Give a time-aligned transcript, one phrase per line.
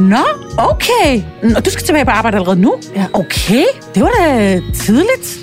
[0.00, 0.24] Nå,
[0.58, 1.22] okay.
[1.56, 2.74] Og du skal tilbage på arbejde allerede nu?
[2.94, 3.06] Ja.
[3.12, 3.64] Okay,
[3.94, 5.42] det var da tidligt.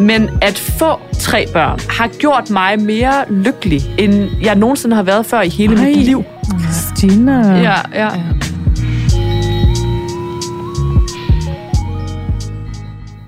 [0.00, 5.26] Men at få tre børn har gjort mig mere lykkelig, end jeg nogensinde har været
[5.26, 5.84] før i hele Ej.
[5.84, 6.24] mit liv.
[6.62, 7.60] Christina.
[7.60, 8.10] Ja, ja.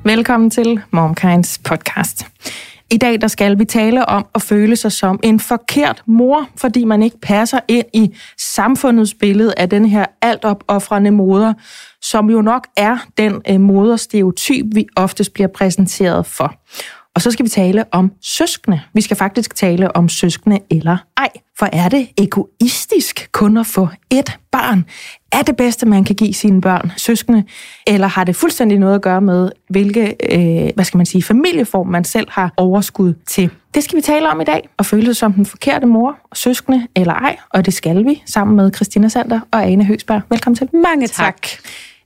[0.05, 2.27] Velkommen til MomKinds podcast.
[2.93, 6.85] I dag der skal vi tale om at føle sig som en forkert mor, fordi
[6.85, 11.53] man ikke passer ind i samfundets billede af den her altopoffrende moder,
[12.03, 16.55] som jo nok er den øh, moderstereotyp, vi oftest bliver præsenteret for.
[17.15, 18.81] Og så skal vi tale om søskende.
[18.95, 21.29] Vi skal faktisk tale om søskende eller ej.
[21.59, 24.85] For er det egoistisk kun at få et barn?
[25.33, 27.45] Er det bedste, man kan give sine børn søskende?
[27.87, 31.87] Eller har det fuldstændig noget at gøre med, hvilke øh, hvad skal man sige, familieform
[31.87, 33.51] man selv har overskud til?
[33.75, 36.87] Det skal vi tale om i dag, og føle sig som den forkerte mor, søskende
[36.97, 37.37] eller ej.
[37.51, 40.23] Og det skal vi sammen med Christina Sander og Ane Høgsberg.
[40.31, 40.69] Velkommen til.
[40.73, 41.43] Mange tak.
[41.43, 41.49] tak.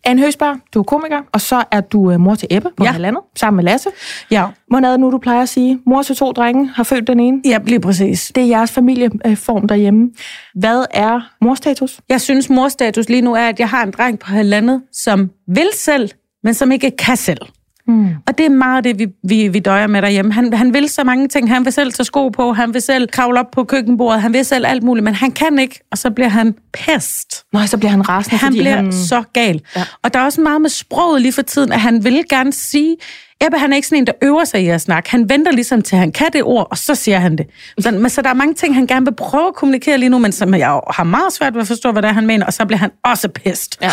[0.06, 2.88] Anne Høgsberg, du er komiker, og så er du øh, mor til Ebbe på Ja.
[2.88, 2.92] ja.
[2.92, 3.88] halvandet, sammen med Lasse.
[4.30, 5.78] Ja, Hvordan er det nu, du plejer at sige?
[5.86, 7.40] Mor til to drenge har født den ene.
[7.44, 8.32] ja lige præcis.
[8.34, 10.10] Det er jeres familieform derhjemme.
[10.54, 12.00] Hvad er morstatus?
[12.08, 15.68] Jeg synes, morstatus lige nu er, at jeg har en dreng på halvandet, som vil
[15.74, 16.10] selv,
[16.44, 17.38] men som ikke kan selv.
[17.86, 18.08] Hmm.
[18.26, 20.32] Og det er meget det, vi, vi, vi døjer med derhjemme.
[20.32, 21.48] Han, han vil så mange ting.
[21.48, 24.44] Han vil selv tage sko på, han vil selv kravle op på køkkenbordet, han vil
[24.44, 27.44] selv alt muligt, men han kan ikke, og så bliver han pest.
[27.52, 28.92] Nå, så bliver han rasende, Han fordi bliver han...
[28.92, 29.60] så gal.
[29.76, 29.84] Ja.
[30.02, 32.96] Og der er også meget med sproget lige for tiden, at han vil gerne sige...
[33.40, 35.10] Ebbe, han er ikke sådan en, der øver sig i at snakke.
[35.10, 37.46] Han venter ligesom til, han kan det ord, og så siger han det.
[37.78, 40.18] Så, men, så der er mange ting, han gerne vil prøve at kommunikere lige nu,
[40.18, 42.52] men som jeg har meget svært ved at forstå, hvad det er, han mener, og
[42.52, 43.78] så bliver han også pest.
[43.82, 43.90] Ja.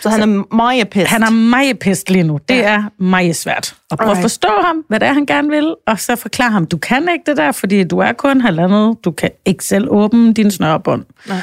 [0.00, 1.06] Så han er meget pest.
[1.06, 2.38] Han er meget pest lige nu.
[2.48, 2.62] Det ja.
[2.62, 3.74] er meget svært.
[3.90, 4.22] Og prøve at Alright.
[4.22, 7.22] forstå ham, hvad det er, han gerne vil, og så forklare ham, du kan ikke
[7.26, 8.96] det der, fordi du er kun halvandet.
[9.04, 11.04] Du kan ikke selv åbne din snørbånd.
[11.28, 11.38] Nej.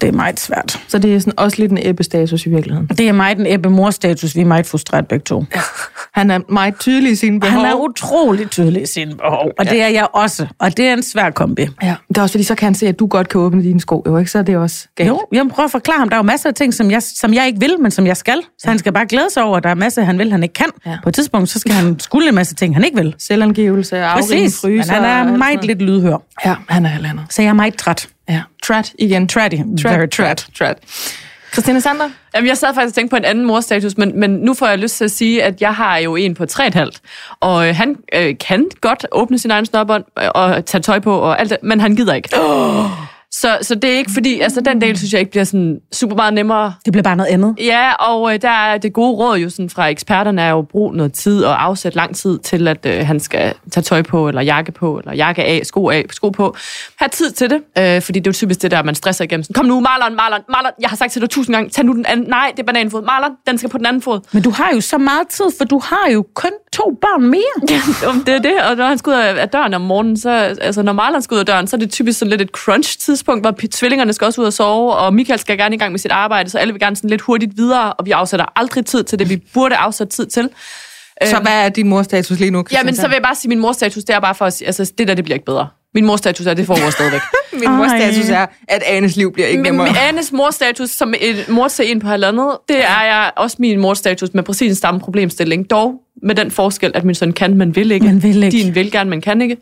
[0.00, 0.80] Det er meget svært.
[0.88, 2.86] Så det er sådan også lidt en Ebbe-status i virkeligheden.
[2.86, 4.36] Det er meget den ebbe mor-status.
[4.36, 5.44] Vi er meget frustreret begge to.
[5.54, 5.60] Ja.
[6.12, 7.60] Han er meget tydelig i sine behov.
[7.60, 10.46] Han er utrolig tydelig i sine behov, og det er jeg også.
[10.58, 11.66] Og det er en svær kombi.
[11.82, 13.80] Ja, det er også fordi, så kan han se, at du godt kan åbne dine
[13.80, 14.30] sko, jo ikke?
[14.30, 15.08] Så er det også galt.
[15.08, 16.08] Jo, jeg prøver at forklare ham.
[16.08, 18.16] Der er jo masser af ting, som jeg, som jeg ikke vil, men som jeg
[18.16, 18.38] skal.
[18.42, 18.70] Så ja.
[18.70, 20.66] han skal bare glæde sig over, at der er masser, han vil, han ikke kan.
[20.86, 20.90] Ja.
[20.90, 20.96] Ja.
[21.02, 23.14] På et tidspunkt, så skal han skulle en masse ting, han ikke vil.
[23.18, 24.92] Selvangivelse, afring, Præcis, men fryser.
[24.92, 26.16] han og er meget lidt lydhør.
[26.44, 27.24] Ja, han er halvandet.
[27.30, 28.08] Så jeg er meget træt.
[28.28, 28.42] Ja.
[28.62, 29.28] Trat igen.
[29.28, 29.56] Tratty.
[29.82, 30.46] Very trat.
[30.58, 30.76] Trat.
[31.52, 32.04] Christina Sander?
[32.34, 34.78] Jamen, jeg sad faktisk og tænkte på en anden morstatus, men, men nu får jeg
[34.78, 36.90] lyst til at sige, at jeg har jo en på 3,5,
[37.40, 41.14] og øh, han øh, kan godt åbne sin egen snørbånd øh, og tage tøj på
[41.18, 42.28] og alt det, men han gider ikke.
[42.40, 42.90] Oh.
[43.30, 46.16] Så, så det er ikke fordi, altså den del synes jeg ikke bliver sådan super
[46.16, 46.74] meget nemmere.
[46.84, 47.56] Det bliver bare noget andet.
[47.60, 50.68] Ja, og øh, der er det gode råd jo sådan fra eksperterne er jo at
[50.68, 54.28] bruge noget tid og afsætte lang tid til, at øh, han skal tage tøj på,
[54.28, 56.56] eller jakke på, eller jakke af, sko af, sko på.
[56.96, 59.44] Ha' tid til det, øh, fordi det er jo typisk det der, man stresser igennem.
[59.44, 61.92] Sådan, Kom nu, Marlon, Marlon, Marlon, jeg har sagt til dig tusind gange, tag nu
[61.92, 62.26] den anden.
[62.28, 63.02] Nej, det er bananfod.
[63.02, 64.20] Marlon, den skal på den anden fod.
[64.32, 67.42] Men du har jo så meget tid, for du har jo kun to børn mere.
[67.70, 70.30] Ja, om det er det, og når han skal ud af døren om morgenen, så,
[70.60, 73.44] altså når Marlon skal ud af døren, så er det typisk sådan lidt et crunch-tidspunkt,
[73.44, 76.10] hvor tvillingerne skal også ud og sove, og Michael skal gerne i gang med sit
[76.10, 79.18] arbejde, så alle vil gerne sådan lidt hurtigt videre, og vi afsætter aldrig tid til
[79.18, 80.50] det, vi burde afsætte tid til.
[81.24, 83.48] Så hvad er din morstatus lige nu, Christina Ja, men så vil jeg bare sige,
[83.48, 85.46] at min morstatus, det er bare for at sige, altså det der, det bliver ikke
[85.46, 85.68] bedre.
[85.98, 87.20] Min morstatus er, det foregår stadigvæk.
[87.62, 89.86] Min morstatus er, at Anes liv bliver ikke nemmere.
[89.86, 93.80] med Annes morstatus som et mor til en på halvandet, det er jeg også min
[93.80, 95.70] morstatus med præcis en samme problemstilling.
[95.70, 98.06] Dog med den forskel, at min søn kan, men vil ikke.
[98.06, 98.58] Men vil ikke.
[98.58, 99.56] Din vil gerne, men kan ikke.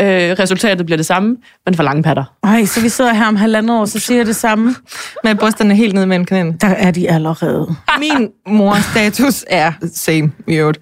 [0.00, 0.06] Øh,
[0.38, 1.36] resultatet bliver det samme,
[1.66, 2.24] men for lange patter.
[2.42, 4.74] Ej, så vi sidder her om halvandet år, så siger jeg det samme.
[5.24, 6.56] Med brysterne helt ned mellem knæene.
[6.60, 7.76] Der er de allerede.
[7.98, 10.80] Min morstatus er same i øvrigt.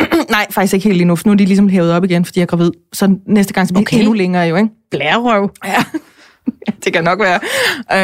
[0.30, 2.38] Nej, faktisk ikke helt lige nu, for nu er de ligesom hævet op igen, fordi
[2.38, 2.70] jeg er gravid.
[2.92, 3.98] Så næste gang så bliver Okay.
[3.98, 4.68] endnu længere jo, ikke?
[4.90, 5.50] Blærerøv.
[5.64, 5.84] Ja,
[6.84, 7.40] det kan nok være.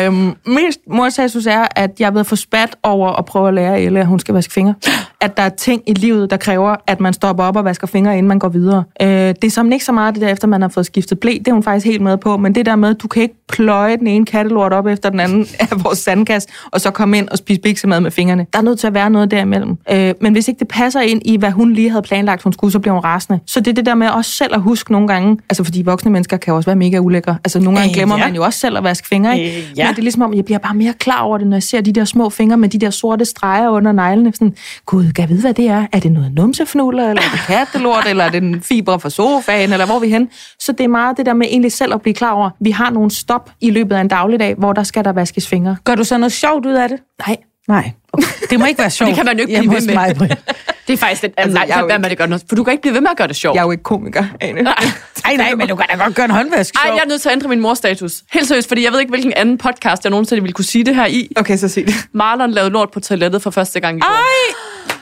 [0.06, 3.82] Øhm, min morstatus er, at jeg er at få spat over at prøve at lære
[3.82, 4.74] Elle, at hun skal vaske fingre.
[5.20, 8.18] At der er ting i livet, der kræver, at man stopper op og vasker fingre,
[8.18, 8.84] inden man går videre.
[9.02, 11.32] Øh, det er som ikke så meget det der, efter man har fået skiftet blæ.
[11.32, 12.36] Det er hun faktisk helt med på.
[12.36, 15.20] Men det der med, at du kan ikke pløje den ene kattelort op efter den
[15.20, 18.46] anden af vores sandkasse, og så komme ind og spise biksemad med fingrene.
[18.52, 19.76] Der er nødt til at være noget derimellem.
[19.92, 22.72] Øh, men hvis ikke det passer ind i, hvad hun lige havde planlagt, hun skulle,
[22.72, 23.40] så bliver hun rasende.
[23.46, 26.10] Så det er det der med også selv at huske nogle gange, altså fordi voksne
[26.10, 27.38] mennesker kan også være mega ulækre.
[27.44, 28.26] Altså nogle gange Øh, glemmer ja.
[28.26, 29.58] man jo også selv at vaske fingre, ikke?
[29.58, 29.84] Øh, ja.
[29.84, 31.80] Men det er ligesom om, jeg bliver bare mere klar over det, når jeg ser
[31.80, 34.32] de der små fingre med de der sorte streger under neglene.
[34.34, 34.54] Sådan,
[34.86, 35.86] gud, kan jeg vide, hvad det er?
[35.92, 39.72] Er det noget numsefnuller, eller er det kattelort, eller er det en fibre fra sofaen,
[39.72, 40.28] eller hvor er vi hen?
[40.58, 42.90] Så det er meget det der med egentlig selv at blive klar over, vi har
[42.90, 45.76] nogle stop i løbet af en dagligdag, hvor der skal der vaskes fingre.
[45.84, 46.98] Gør du så noget sjovt ud af det?
[47.26, 47.36] Nej,
[47.70, 47.90] Nej.
[48.12, 48.26] Okay.
[48.50, 49.08] Det må ikke være sjovt.
[49.08, 49.94] Det kan man jo ikke blive ved med.
[49.94, 50.16] mig.
[50.86, 51.32] Det er faktisk et...
[51.36, 52.44] Altså, Altså, nej, jeg er jo hvad med det godt noget?
[52.48, 53.54] For du kan ikke blive ved med at gøre det sjovt.
[53.54, 54.62] Jeg er jo ikke komiker, Ane.
[54.62, 54.74] Nej,
[55.36, 56.74] nej, men du kan da godt gøre en håndvask.
[56.74, 58.12] Ej, jeg er nødt til at ændre min morstatus.
[58.32, 60.94] Helt seriøst, fordi jeg ved ikke, hvilken anden podcast, jeg nogensinde ville kunne sige det
[60.94, 61.28] her i.
[61.36, 61.94] Okay, så sig det.
[62.12, 64.08] Marlon lavede lort på toilettet for første gang i går.
[64.08, 64.54] Ej!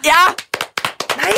[0.04, 0.10] Ja!
[1.16, 1.32] Nej,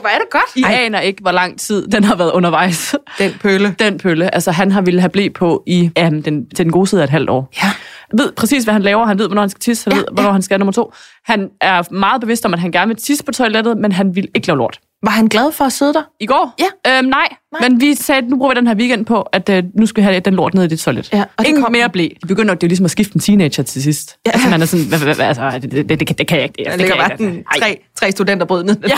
[0.00, 0.56] hvor er det godt.
[0.56, 0.72] I Ej.
[0.74, 2.94] aner ikke, hvor lang tid den har været undervejs.
[3.18, 3.74] Den pølle.
[3.78, 4.34] Den pølle.
[4.34, 7.04] Altså, han har ville have blæ på i ja, den, til den gode side af
[7.04, 7.48] et halvt år.
[7.62, 7.70] Ja.
[8.12, 9.06] Ved præcis, hvad han laver.
[9.06, 9.90] Han ved, hvornår han skal tisse.
[9.90, 10.92] Han ja, ved, hvornår han skal nummer to.
[11.24, 14.28] Han er meget bevidst om, at han gerne vil tisse på toilettet, men han vil
[14.34, 14.80] ikke lave lort.
[15.02, 16.02] Var han glad for at sidde der?
[16.20, 16.54] I går?
[16.58, 16.98] Ja.
[16.98, 17.28] Øhm, nej.
[17.60, 20.00] Nej, men vi sagde, nu bruger vi den her weekend på, at øh, nu skal
[20.00, 21.12] vi have den lort ned i dit toilet.
[21.12, 22.08] Ja, og det Ingen kom- mere blæ.
[22.20, 24.16] Det begynder det er jo ligesom at skifte en teenager til sidst.
[24.26, 24.30] Ja.
[24.30, 26.44] Altså, man er sådan, hvad, hvad, hvad, altså, det, det, det, det, det kan jeg
[26.44, 26.54] ikke.
[26.58, 27.44] Det, Der det ligger kan jeg bare ikke.
[27.52, 27.58] Ej.
[27.60, 28.76] tre, tre studenterbrød ned.
[28.88, 28.94] Ja,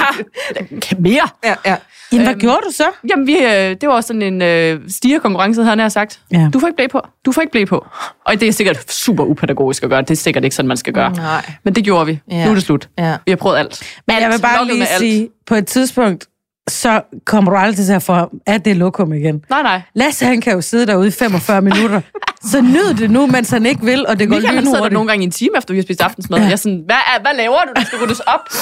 [0.71, 1.29] det kan mere.
[1.45, 1.77] ja, ja.
[2.13, 2.85] Jamen, hvad gjorde du så?
[3.11, 6.21] Jamen, vi, øh, det var også sådan en øh, stigerkonkurrence, havde han sagt.
[6.33, 6.49] Ja.
[6.53, 7.01] Du får ikke blæ på.
[7.27, 7.87] Du får ikke blæ på.
[8.27, 10.01] Og det er sikkert super upædagogisk at gøre.
[10.03, 11.13] Det er sikkert ikke sådan, man skal gøre.
[11.13, 11.51] Nej.
[11.65, 12.21] Men det gjorde vi.
[12.31, 12.45] Ja.
[12.45, 12.89] Nu er det slut.
[12.99, 13.17] Ja.
[13.27, 13.83] Vi har prøvet alt.
[14.07, 16.27] Men jeg vil bare lige sige, på et tidspunkt,
[16.69, 18.15] så kommer du aldrig til at få,
[18.47, 19.45] at det er lokum igen.
[19.51, 19.83] Nej, nej.
[19.95, 22.01] Lasse, han kan jo sidde derude i 45 minutter.
[22.43, 24.91] Så nyd det nu, mens han ikke vil, og det går Michael han sidder der
[24.91, 26.39] nogle gange i en time, efter vi har spist aftensmad.
[26.39, 26.45] Ja.
[26.45, 27.81] Jeg er sådan, hvad, er, hvad laver du?
[27.81, 28.41] Du skal ryddes op.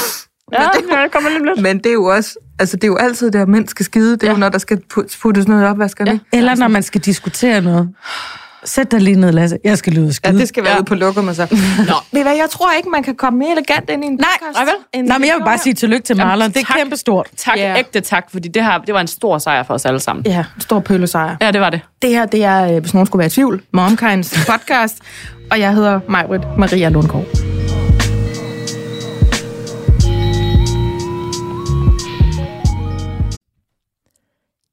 [0.52, 1.62] Ja, jeg kommer lige om lidt.
[1.62, 4.12] Men det er jo også, altså det er jo altid der, mænd skal skide.
[4.12, 4.32] Det er ja.
[4.32, 6.12] jo, når der skal put- puttes noget op, hvad skal Ja.
[6.12, 6.20] det?
[6.32, 7.88] Eller når man skal diskutere noget.
[8.64, 9.58] Sæt dig lige ned, Lasse.
[9.64, 10.38] Jeg skal lyde Ja, skide.
[10.38, 10.78] det skal være Ja.
[10.78, 11.46] ude på lokum og så.
[11.88, 11.94] Nå.
[12.12, 14.58] Ved hvad, jeg tror ikke, man kan komme mere elegant ind i en Nej, podcast.
[14.58, 15.04] nej vel?
[15.08, 16.48] Nej, men jeg vil vi bare sige tillykke til Jamen, Marlon.
[16.48, 16.76] Det er tak.
[16.76, 17.28] kæmpestort.
[17.36, 17.62] Tak, Ja.
[17.68, 17.78] yeah.
[17.78, 20.26] ægte tak, fordi det, her, det var en stor sejr for os alle sammen.
[20.26, 21.36] Ja, stor pøllesejr.
[21.40, 21.80] Ja, det var det.
[22.02, 24.98] Det her, det er, øh, hvis nogen skulle være i tvivl, Momkinds podcast,
[25.50, 27.24] og jeg hedder Majbrit Maria Lundgaard.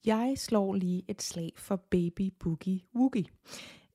[0.05, 3.25] Jeg slår lige et slag for Baby Boogie Woogie.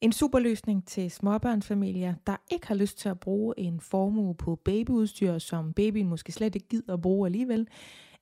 [0.00, 5.38] En superløsning til småbørnsfamilier, der ikke har lyst til at bruge en formue på babyudstyr,
[5.38, 7.69] som babyen måske slet ikke gider at bruge alligevel,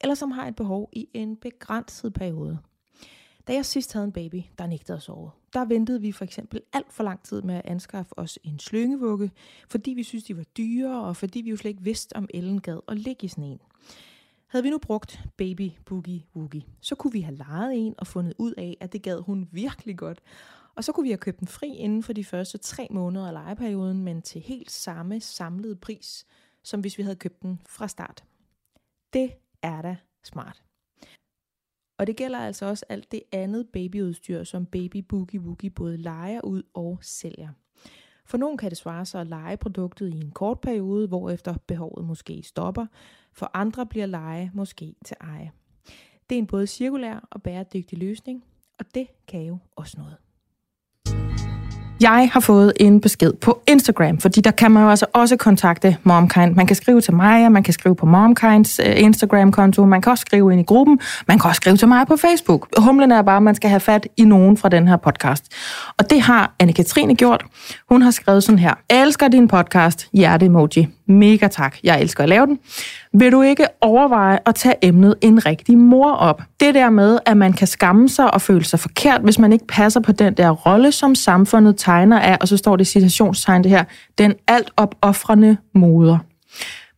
[0.01, 2.59] eller som har et behov i en begrænset periode.
[3.49, 6.61] Da jeg sidst havde en baby, der nægtede at sove, der ventede vi for eksempel
[6.73, 9.31] alt for lang tid med at anskaffe os en slyngevugge,
[9.69, 12.61] fordi vi synes de var dyre, og fordi vi jo slet ikke vidste, om Ellen
[12.61, 13.61] gad at ligge i sådan en.
[14.47, 18.35] Havde vi nu brugt Baby Boogie Woogie, så kunne vi have lejet en og fundet
[18.39, 20.21] ud af, at det gad hun virkelig godt.
[20.79, 23.33] Og så kunne vi have købt den fri inden for de første tre måneder af
[23.33, 26.27] lejeperioden, men til helt samme samlede pris,
[26.63, 28.25] som hvis vi havde købt den fra start.
[29.13, 29.33] Det
[29.63, 30.63] er da smart.
[31.99, 36.41] Og det gælder altså også alt det andet babyudstyr, som Baby Boogie Woogie både leger
[36.45, 37.49] ud og sælger.
[38.25, 42.05] For nogen kan det svare sig at lege produktet i en kort periode, hvorefter behovet
[42.05, 42.87] måske stopper.
[43.33, 45.53] For andre bliver leje måske til eje.
[46.31, 48.45] Det er en både cirkulær og bæredygtig løsning,
[48.79, 50.28] og det kan jo også noget.
[52.01, 55.97] Jeg har fået en besked på Instagram, fordi der kan man jo altså også kontakte
[56.03, 56.55] MomKind.
[56.55, 60.11] Man kan skrive til mig, og man kan skrive på MomKinds øh, Instagram-konto, man kan
[60.11, 62.69] også skrive ind i gruppen, man kan også skrive til mig på Facebook.
[62.79, 65.45] Humlen er bare, at man skal have fat i nogen fra den her podcast.
[65.99, 67.45] Og det har Anne-Katrine gjort.
[67.89, 68.75] Hun har skrevet sådan her.
[68.91, 70.98] Elsker din podcast, hjerte-emoji.
[71.09, 72.59] Mega tak, jeg elsker at lave den.
[73.13, 76.43] Vil du ikke overveje at tage emnet en rigtig mor op?
[76.61, 79.67] Det der med, at man kan skamme sig og føle sig forkert, hvis man ikke
[79.67, 83.63] passer på den der rolle, som samfundet tegner af, og så står det i citationstegn
[83.63, 83.85] det her,
[84.19, 86.19] den alt opoffrende moder.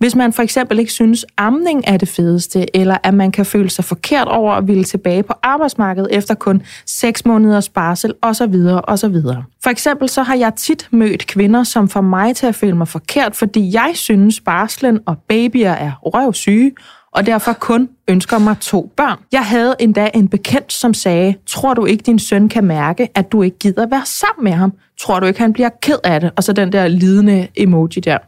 [0.00, 3.70] Hvis man for eksempel ikke synes, amning er det fedeste, eller at man kan føle
[3.70, 8.54] sig forkert over at ville tilbage på arbejdsmarkedet efter kun 6 måneders barsel osv.
[8.84, 9.14] osv.
[9.62, 12.88] For eksempel så har jeg tit mødt kvinder, som får mig til at føle mig
[12.88, 16.72] forkert, fordi jeg synes, barslen og babyer er røvsyge,
[17.12, 19.18] og derfor kun ønsker mig to børn.
[19.32, 23.32] Jeg havde endda en bekendt, som sagde, tror du ikke, din søn kan mærke, at
[23.32, 24.72] du ikke gider være sammen med ham?
[25.00, 26.30] Tror du ikke, han bliver ked af det?
[26.36, 28.18] Og så den der lidende emoji der.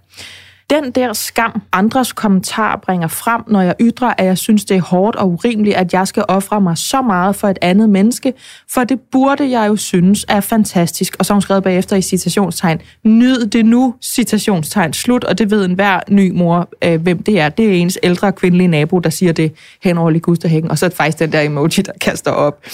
[0.73, 4.81] Den der skam, andres kommentarer bringer frem, når jeg ytrer, at jeg synes, det er
[4.81, 8.33] hårdt og urimeligt, at jeg skal ofre mig så meget for et andet menneske,
[8.71, 11.17] for det burde jeg jo synes er fantastisk.
[11.19, 15.51] Og så har hun skrevet bagefter i citationstegn, nyd det nu, citationstegn slut, og det
[15.51, 17.49] ved enhver ny mor, øh, hvem det er.
[17.49, 19.53] Det er ens ældre kvindelige nabo, der siger det
[19.83, 22.65] hen over Ligusterhængen, og så er det faktisk den der emoji, der kaster op.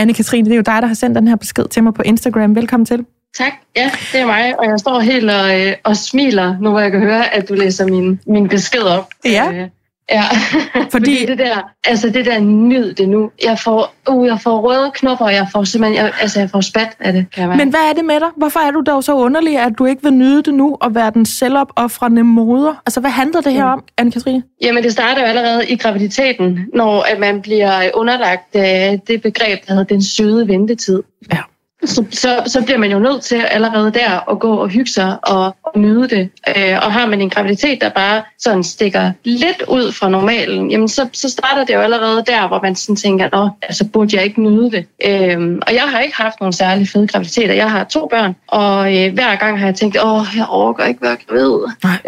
[0.00, 2.54] Anne-Katrine, det er jo dig, der har sendt den her besked til mig på Instagram.
[2.54, 3.04] Velkommen til.
[3.36, 6.80] Tak, ja, det er mig, og jeg står helt og, øh, og smiler, nu hvor
[6.80, 9.08] jeg kan høre, at du læser min, min besked op.
[9.24, 9.52] Ja.
[9.52, 9.68] Øh,
[10.10, 10.22] ja,
[10.74, 14.60] Fordi- fordi det der, altså det der nyd det nu, jeg får, uh, jeg får
[14.60, 17.56] røde knopper, og jeg får simpelthen, jeg, altså jeg får spat af det, kan jeg.
[17.56, 18.28] Men hvad er det med dig?
[18.36, 21.10] Hvorfor er du dog så underlig, at du ikke vil nyde det nu og være
[21.10, 22.82] den selvopoffrende moder?
[22.86, 24.56] Altså, hvad handler det her om, Anne-Katrine?
[24.62, 28.62] Jamen, det starter jo allerede i graviditeten, når at man bliver underlagt øh,
[29.06, 31.02] det begreb, der hedder den søde ventetid.
[31.32, 31.38] Ja.
[31.84, 35.18] Så, så, så bliver man jo nødt til allerede der at gå og hygge sig
[35.22, 36.30] og, og nyde det.
[36.48, 40.88] Øh, og har man en graviditet, der bare sådan stikker lidt ud fra normalen, jamen
[40.88, 44.24] så, så starter det jo allerede der, hvor man sådan tænker, nå, altså burde jeg
[44.24, 44.86] ikke nyde det.
[45.06, 47.54] Øh, og jeg har ikke haft nogen særlig fede graviditeter.
[47.54, 51.02] Jeg har to børn, og øh, hver gang har jeg tænkt, åh, jeg overgår ikke
[51.02, 51.58] være gravid.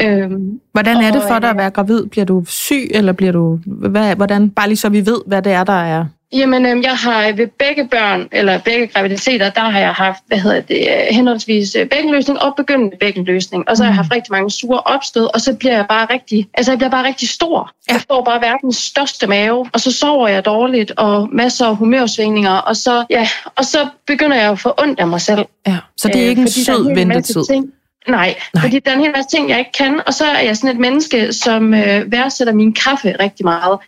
[0.01, 0.31] Øh,
[0.73, 2.07] hvordan er det for dig at være gravid?
[2.07, 3.59] Bliver du syg, eller bliver du...
[3.67, 6.97] Hvad, hvordan, bare lige så vi ved, hvad det er, der er Jamen, øh, jeg
[6.97, 11.15] har ved begge børn, eller begge graviditeter, der har jeg haft, hvad hedder det, øh,
[11.15, 13.69] henholdsvis øh, bækkenløsning og begyndende bækkenløsning.
[13.69, 13.97] Og så har jeg mm.
[13.97, 17.07] haft rigtig mange sure opstød, og så bliver jeg bare rigtig, altså jeg bliver bare
[17.07, 17.71] rigtig stor.
[17.89, 17.93] Ja.
[17.93, 22.53] Jeg får bare verdens største mave, og så sover jeg dårligt, og masser af humørsvingninger,
[22.53, 25.45] og så, ja, og så begynder jeg at få ondt af mig selv.
[25.67, 27.45] Ja, så det er ikke en sød ventetid.
[27.45, 27.73] Ting,
[28.09, 30.01] Nej, Nej, fordi der er en hel masse ting, jeg ikke kan.
[30.07, 33.79] Og så er jeg sådan et menneske, som øh, værdsætter min kaffe rigtig meget.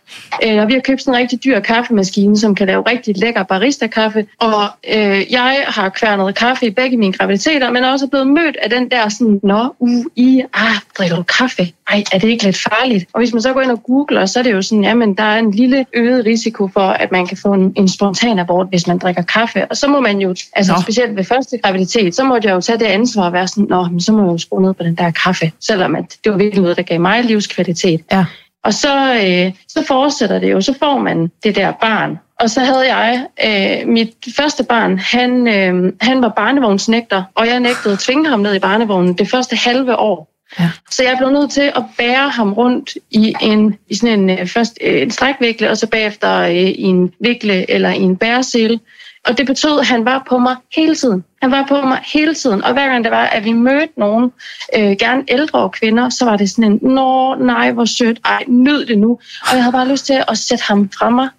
[0.43, 3.43] Øh, og vi har købt sådan en rigtig dyr kaffemaskine, som kan lave rigtig lækker
[3.43, 4.25] barista-kaffe.
[4.39, 8.57] Og øh, jeg har kværnet kaffe i begge mine graviditeter, men er også blevet mødt
[8.61, 11.73] af den der sådan, nå, uh, i, ah, drikker du kaffe?
[11.89, 13.05] Ej, er det ikke lidt farligt?
[13.13, 15.23] Og hvis man så går ind og googler, så er det jo sådan, jamen, der
[15.23, 18.87] er en lille øget risiko for, at man kan få en, en spontan abort, hvis
[18.87, 19.65] man drikker kaffe.
[19.65, 20.81] Og så må man jo, altså nå.
[20.81, 23.87] specielt ved første graviditet, så må jeg jo tage det ansvar at være sådan, nå,
[24.03, 26.61] så må jeg jo skrue ned på den der kaffe, selvom at det var virkelig
[26.61, 28.01] noget, der gav mig livskvalitet.
[28.11, 28.25] Ja.
[28.63, 32.19] Og så, øh, så fortsætter det jo, så får man det der barn.
[32.39, 37.59] Og så havde jeg, øh, mit første barn, han, øh, han var barnevognsnægter, og jeg
[37.59, 40.33] nægtede at tvinge ham ned i barnevognen det første halve år.
[40.59, 40.69] Ja.
[40.91, 44.47] Så jeg blev nødt til at bære ham rundt i en i sådan en øh,
[44.47, 48.79] først øh, en strækvikle og så bagefter øh, i en vikle eller i en bæresel.
[49.27, 51.23] Og det betød, at han var på mig hele tiden.
[51.41, 52.63] Han var på mig hele tiden.
[52.63, 54.31] Og hver gang det var, at vi mødte nogen,
[54.77, 58.85] øh, gerne ældre kvinder, så var det sådan en, nå nej, hvor sødt, ej, nyd
[58.85, 59.11] det nu.
[59.41, 61.29] Og jeg havde bare lyst til at sætte ham fra mig.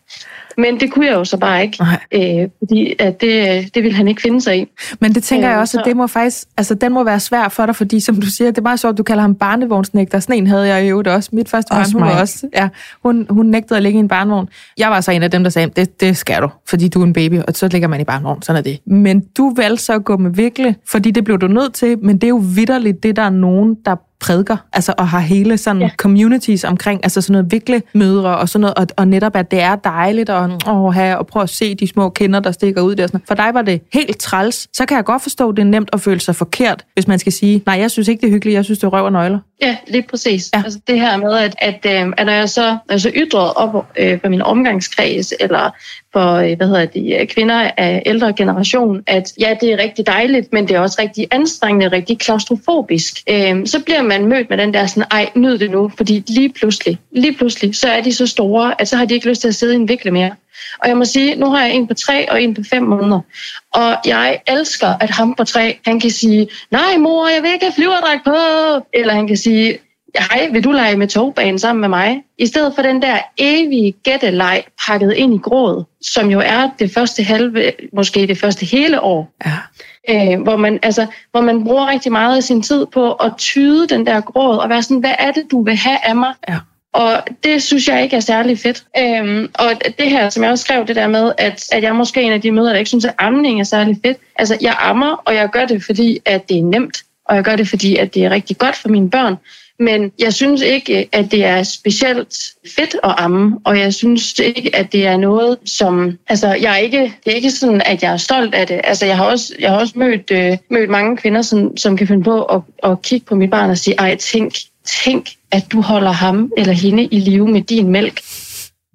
[0.58, 4.08] Men det kunne jeg jo så bare ikke, øh, fordi at det, det ville han
[4.08, 4.66] ikke finde sig i.
[5.00, 7.49] Men det tænker øh, jeg også, at det må faktisk, altså den må være svær
[7.49, 10.20] for dig, fordi som du siger, det er meget sjovt, du kalder ham barnevognsnægter.
[10.20, 11.30] Sådan en havde jeg jo det også.
[11.32, 12.68] Mit første barn, hun var også, ja,
[13.02, 14.49] hun, hun nægtede at ligge i en barnevogn.
[14.78, 17.04] Jeg var så en af dem, der sagde, det, det skal du, fordi du er
[17.04, 18.80] en baby, og så ligger man i barnevogn, sådan er det.
[18.87, 22.16] Men du valgte så at gå med vikle, fordi det blev du nødt til, men
[22.16, 25.83] det er jo vidderligt det, der er nogen, der prædiker, altså og har hele sådan
[25.83, 25.90] ja.
[25.97, 29.61] communities omkring, altså sådan noget vikle mødre og sådan noget, og, og netop at det
[29.61, 32.95] er dejligt at åh, have, og prøve at se de små kinder, der stikker ud
[32.95, 33.07] der.
[33.07, 33.21] Sådan.
[33.28, 35.90] For dig var det helt træls, så kan jeg godt forstå, at det er nemt
[35.93, 38.54] at føle sig forkert, hvis man skal sige, nej, jeg synes ikke, det er hyggeligt,
[38.54, 39.38] jeg synes, det er røv og nøgler.
[39.62, 40.50] Ja, lige præcis.
[40.54, 40.62] Ja.
[40.64, 44.21] Altså det her med, at, at, øh, at når jeg så altså ytret op øh,
[44.21, 45.71] på min omgangskreds, eller
[46.14, 50.06] for øh, hvad hedder de, øh, kvinder af ældre generation, at ja, det er rigtig
[50.06, 53.23] dejligt, men det er også rigtig anstrengende, rigtig klaustrofobisk.
[53.30, 56.52] Øh, så bliver man mødt med den der sådan, ej, nyd det nu, fordi lige
[56.52, 59.49] pludselig, lige pludselig, så er de så store, at så har de ikke lyst til
[59.49, 60.35] at sidde i en vikle mere.
[60.83, 63.21] Og jeg må sige, nu har jeg en på tre og en på fem måneder.
[63.75, 67.64] Og jeg elsker, at ham på tre, han kan sige, nej mor, jeg vil ikke
[67.64, 68.37] have flyverdragt på.
[68.92, 69.78] Eller han kan sige,
[70.21, 72.23] hej, vil du lege med togbanen sammen med mig?
[72.38, 76.90] I stedet for den der evige gætteleg pakket ind i gråd, som jo er det
[76.94, 79.33] første halve, måske det første hele år.
[79.47, 79.56] Ja.
[80.11, 83.88] Øh, hvor, man, altså, hvor man bruger rigtig meget af sin tid på at tyde
[83.88, 86.35] den der gråd, og være sådan, hvad er det, du vil have af mig?
[86.49, 86.59] Ja.
[86.92, 88.85] Og det synes jeg ikke er særlig fedt.
[88.99, 91.92] Øhm, og det her, som jeg også skrev, det der med, at, at jeg er
[91.92, 94.18] måske en af de møder, der ikke synes, at amning er særlig fedt.
[94.37, 96.97] Altså, jeg ammer, og jeg gør det, fordi at det er nemt.
[97.25, 99.37] Og jeg gør det, fordi at det er rigtig godt for mine børn.
[99.78, 102.37] Men jeg synes ikke, at det er specielt
[102.76, 106.19] fedt at amme, og jeg synes ikke, at det er noget, som...
[106.28, 108.81] Altså, jeg er ikke, det er ikke sådan, at jeg er stolt af det.
[108.85, 112.07] Altså, jeg har også, jeg har også mødt, øh, mødt mange kvinder, som, som kan
[112.07, 114.54] finde på at, at kigge på mit barn og sige, ej, tænk,
[115.04, 118.21] tænk, at du holder ham eller hende i live med din mælk.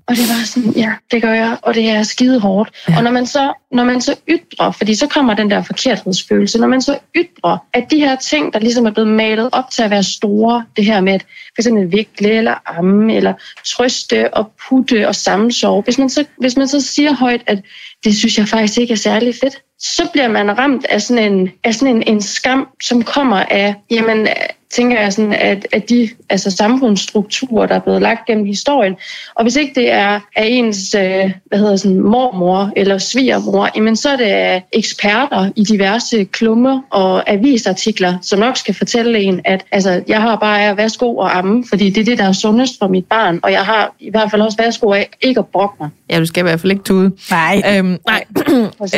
[0.10, 2.70] Og det var sådan, ja, det gør jeg, og det er skide hårdt.
[2.90, 2.98] Ja.
[2.98, 6.68] Og når man, så, når man så ytrer, fordi så kommer den der forkerthedsfølelse, når
[6.68, 9.90] man så ytrer, at de her ting, der ligesom er blevet malet op til at
[9.90, 13.34] være store, det her med at for eksempel vikle eller amme, eller
[13.66, 17.62] trøste og putte og sammensove, hvis man så, hvis man så siger højt, at
[18.04, 21.50] det synes jeg faktisk ikke er særlig fedt, så bliver man ramt af sådan en,
[21.64, 24.28] af sådan en, en skam, som kommer af, jamen,
[24.72, 28.96] tænker jeg sådan, at, at de altså samfundsstrukturer, der er blevet lagt gennem historien,
[29.36, 33.96] og hvis ikke det er af ens øh, hvad hedder sådan, mormor eller svigermor, jamen
[33.96, 39.66] så er det eksperter i diverse klummer og avisartikler, som nok skal fortælle en, at
[39.72, 42.80] altså, jeg har bare at værsgo og amme, fordi det er det, der er sundest
[42.80, 45.76] for mit barn, og jeg har i hvert fald også værsgo af ikke at brokke
[45.80, 45.90] mig.
[46.10, 47.12] Ja, du skal i hvert fald ikke tude.
[47.32, 47.62] Nej.
[47.78, 48.24] Øhm, nej.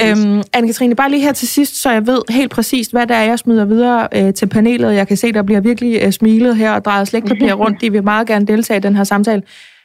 [0.04, 3.24] øhm, Anne-Katrine, bare lige her til sidst, så jeg ved helt præcist, hvad der er,
[3.24, 4.96] jeg smider videre øh, til panelet.
[4.96, 7.82] Jeg kan se, der bliver virkelig øh, smilet her og drejet slægtpapir rundt.
[7.82, 9.42] De vil meget gerne deltage i den her samtale.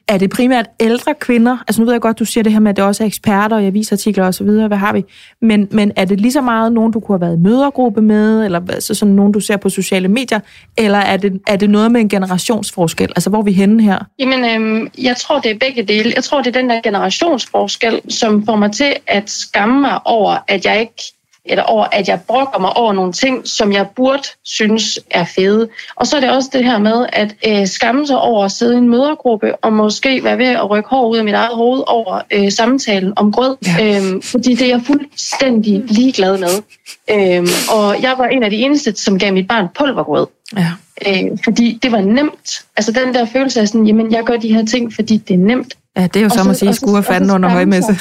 [0.09, 1.65] Er det primært ældre kvinder?
[1.69, 3.59] Altså nu ved jeg godt, du siger det her med, at det også er eksperter
[3.59, 4.69] i avisartikler og så videre.
[4.69, 5.05] Hvad har vi?
[5.43, 8.45] Men, men er det lige så meget nogen, du kunne have været i mødergruppe med,
[8.45, 10.41] eller altså sådan nogen, du ser på sociale medier?
[10.79, 13.09] Eller er det, er det noget med en generationsforskel?
[13.17, 13.99] Altså hvor er vi henne her?
[14.19, 16.13] Jamen, øhm, jeg tror, det er begge dele.
[16.17, 20.37] Jeg tror, det er den der generationsforskel, som får mig til at skamme mig over,
[20.49, 21.03] at jeg ikke
[21.49, 25.69] eller over, at jeg brokker mig over nogle ting, som jeg burde synes er fede.
[25.97, 28.75] Og så er det også det her med at øh, skamme sig over at sidde
[28.75, 31.83] i en mødergruppe, og måske være ved at rykke hår ud af mit eget hoved
[31.87, 33.57] over øh, samtalen om grød.
[33.67, 33.97] Ja.
[33.97, 36.63] Øhm, fordi det er jeg fuldstændig ligeglad med.
[37.11, 40.27] Øhm, og jeg var en af de eneste, som gav mit barn pulvergrød.
[40.57, 40.73] Ja.
[41.07, 42.65] Øh, fordi det var nemt.
[42.77, 45.39] Altså den der følelse af sådan, jamen jeg gør de her ting, fordi det er
[45.39, 45.75] nemt.
[45.97, 47.97] Ja, det er jo som at sige, skue fanden under højmesse.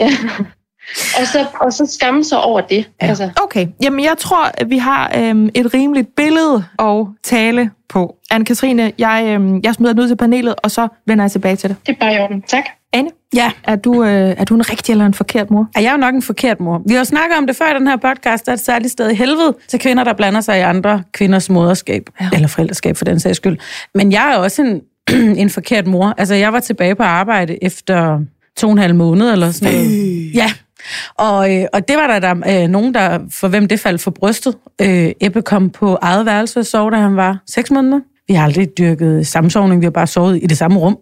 [0.00, 0.10] ja.
[1.20, 2.88] Og så, og så skamme sig over det.
[3.02, 3.06] Ja.
[3.06, 3.30] Altså.
[3.42, 8.16] Okay, jamen jeg tror, at vi har øhm, et rimeligt billede at tale på.
[8.34, 11.70] Anne-Katrine, jeg, øhm, jeg smider den ud til panelet, og så vender jeg tilbage til
[11.70, 11.76] det.
[11.86, 12.42] Det er bare i orden.
[12.42, 12.64] Tak.
[12.92, 13.52] Anne, ja.
[13.64, 15.68] er, du, øh, er du en rigtig eller en forkert mor?
[15.76, 16.82] Er jeg jo nok en forkert mor.
[16.86, 18.92] Vi har jo snakket om det før i den her podcast, der er et særligt
[18.92, 22.28] sted i helvede til kvinder, der blander sig i andre kvinders moderskab, ja.
[22.32, 23.58] eller forældreskab for den sags skyld.
[23.94, 24.80] Men jeg er også en,
[25.42, 26.14] en forkert mor.
[26.18, 28.18] Altså, jeg var tilbage på arbejde efter
[28.56, 30.34] to og en halv måned eller sådan noget.
[30.34, 30.52] Ja,
[31.14, 34.10] og, øh, og det var der, der øh, nogen, der, for hvem det faldt for
[34.10, 34.56] brystet.
[34.80, 38.00] Øh, Ebbe kom på eget værelse og sov, da han var seks måneder.
[38.28, 40.98] Vi har aldrig dyrket samsovning, vi har bare sovet i det samme rum.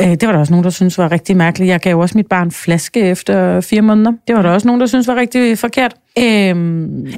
[0.00, 1.68] Øh, det var der også nogen, der synes var rigtig mærkeligt.
[1.70, 4.12] Jeg gav også mit barn flaske efter fire måneder.
[4.28, 5.94] Det var der også nogen, der synes var rigtig forkert.
[6.18, 6.24] Øh,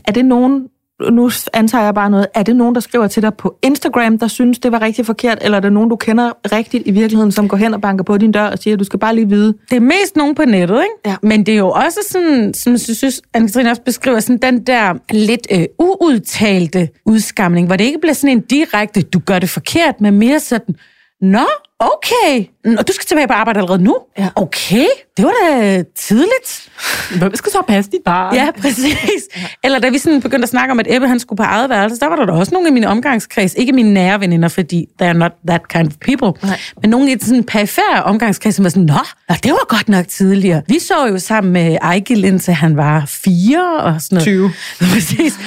[0.06, 0.68] er det nogen,
[1.10, 4.28] nu antager jeg bare noget, er det nogen, der skriver til dig på Instagram, der
[4.28, 7.48] synes, det var rigtig forkert, eller er det nogen, du kender rigtigt i virkeligheden, som
[7.48, 9.54] går hen og banker på din dør og siger, du skal bare lige vide?
[9.70, 10.94] Det er mest nogen på nettet, ikke?
[11.06, 11.16] Ja.
[11.22, 14.94] Men det er jo også sådan, som jeg synes, Anne-Katrine også beskriver, sådan den der
[15.10, 20.00] lidt øh, uudtalte udskamning, hvor det ikke bliver sådan en direkte, du gør det forkert,
[20.00, 20.74] men mere sådan,
[21.20, 21.46] nå,
[21.78, 23.96] okay, og du skal tilbage på arbejde allerede nu?
[24.18, 24.28] Ja.
[24.36, 26.68] Okay, det var da tidligt.
[27.18, 28.34] Hvem skal så passe dit barn?
[28.34, 28.88] Ja, præcis.
[29.36, 29.40] ja.
[29.64, 32.00] Eller da vi sådan begyndte at snakke om, at Ebbe han skulle på eget værelse,
[32.00, 35.08] der var der da også nogle af mine omgangskreds, ikke mine nære veninder, fordi they
[35.08, 36.60] are not that kind of people, Nej.
[36.82, 38.94] men nogle i sådan perifære omgangskreds, som var sådan, nå,
[39.28, 40.62] nå, det var godt nok tidligere.
[40.68, 44.24] Vi så jo sammen med Ejgil, indtil han var fire og sådan noget.
[44.24, 44.52] 20.
[44.92, 45.38] Præcis.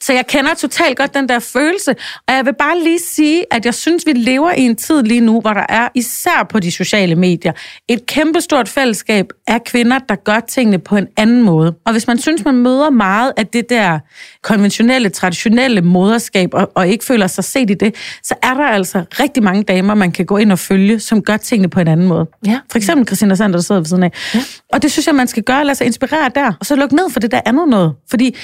[0.00, 1.94] Så jeg kender totalt godt den der følelse,
[2.28, 5.20] og jeg vil bare lige sige, at jeg synes, vi lever i en tid lige
[5.20, 7.52] nu, hvor der er især på de sociale medier
[7.88, 11.74] et kæmpestort fællesskab af kvinder, der gør tingene på en anden måde.
[11.84, 13.98] Og hvis man synes, man møder meget af det der
[14.42, 19.04] konventionelle, traditionelle moderskab, og, og ikke føler sig set i det, så er der altså
[19.20, 22.06] rigtig mange damer, man kan gå ind og følge, som gør tingene på en anden
[22.06, 22.26] måde.
[22.46, 22.60] Ja.
[22.70, 24.12] For eksempel Christina Sander, der sidder ved siden af.
[24.34, 24.40] Ja.
[24.72, 27.10] Og det synes jeg, man skal gøre, lade sig inspirere der, og så lukke ned
[27.10, 27.92] for det der andet noget.
[28.10, 28.36] Fordi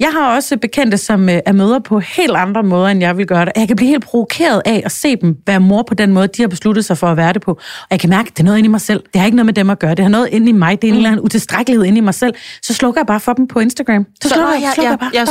[0.00, 3.26] jeg har også bekendte, som øh, er møder på helt andre måder, end jeg vil
[3.26, 3.52] gøre det.
[3.56, 6.42] Jeg kan blive helt provokeret af at se dem være mor på den måde, de
[6.42, 7.50] har besluttet sig for at være det på.
[7.50, 9.02] Og jeg kan mærke, at det er noget inde i mig selv.
[9.12, 9.94] Det har ikke noget med dem at gøre.
[9.94, 10.82] Det har noget inde i mig.
[10.82, 10.96] Det er en mm.
[10.96, 12.34] eller anden utilstrækkelighed inde i mig selv.
[12.62, 14.06] Så slukker jeg bare for dem på Instagram.
[14.22, 14.72] Så slukker, jeg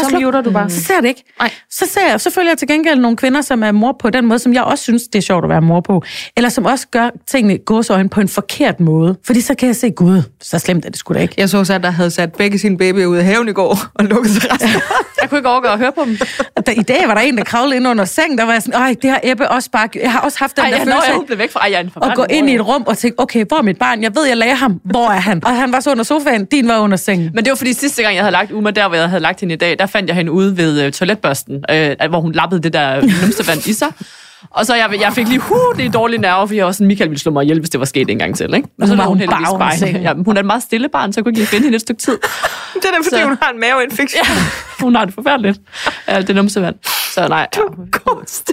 [0.05, 0.69] bare så muter du bare.
[0.69, 1.23] Så ser jeg det ikke.
[1.39, 1.51] Nej.
[1.69, 4.25] Så, ser jeg, så følger jeg til gengæld nogle kvinder, som er mor på den
[4.25, 6.03] måde, som jeg også synes, det er sjovt at være mor på.
[6.37, 9.17] Eller som også gør tingene gåsøjne på en forkert måde.
[9.25, 11.33] Fordi så kan jeg se, gud, så slemt er det sgu da ikke.
[11.37, 14.05] Jeg så så, der havde sat begge sine babyer ud af haven i går og
[14.05, 14.69] lukket sig resten.
[15.21, 16.17] jeg kunne ikke overgå at høre på dem.
[16.65, 18.95] Der, I dag var der en, der kravlede ind under sengen, der var sådan, ej,
[19.01, 19.89] det har Ebbe også bare...
[19.95, 22.05] Jeg har også haft den ej, der følelse af, blev væk fra, ej, jeg er
[22.09, 24.03] at gå ind i et rum og tænke, okay, hvor er mit barn?
[24.03, 24.81] Jeg ved, jeg lagde ham.
[24.83, 25.45] Hvor er han?
[25.45, 27.31] Og han var så under sofaen, din var under sengen.
[27.33, 29.39] Men det var fordi sidste gang, jeg havde lagt Uma der, hvor jeg havde lagt
[29.39, 32.61] hende i dag, der fandt jeg hende ude ved øh, toiletbørsten, øh, hvor hun lappede
[32.61, 33.87] det der numsevand i sig.
[34.49, 36.87] Og så jeg, jeg fik lige, huh, det er dårlige nerver, for jeg var sådan,
[36.87, 38.53] Michael ville slå mig ihjel, hvis det var sket en gang til.
[38.53, 38.69] Ikke?
[38.77, 41.25] Men så var hun heldigvis bare, ja, hun er et meget stille barn, så jeg
[41.25, 42.17] kunne ikke lige finde hende et stykke tid.
[42.81, 44.25] det er da, fordi så, hun har en maveinfektion.
[44.27, 44.33] Ja,
[44.79, 45.61] hun har det forfærdeligt.
[46.07, 46.75] Ja, det er numsevand.
[47.15, 47.47] Så nej.
[47.55, 48.51] Du kost.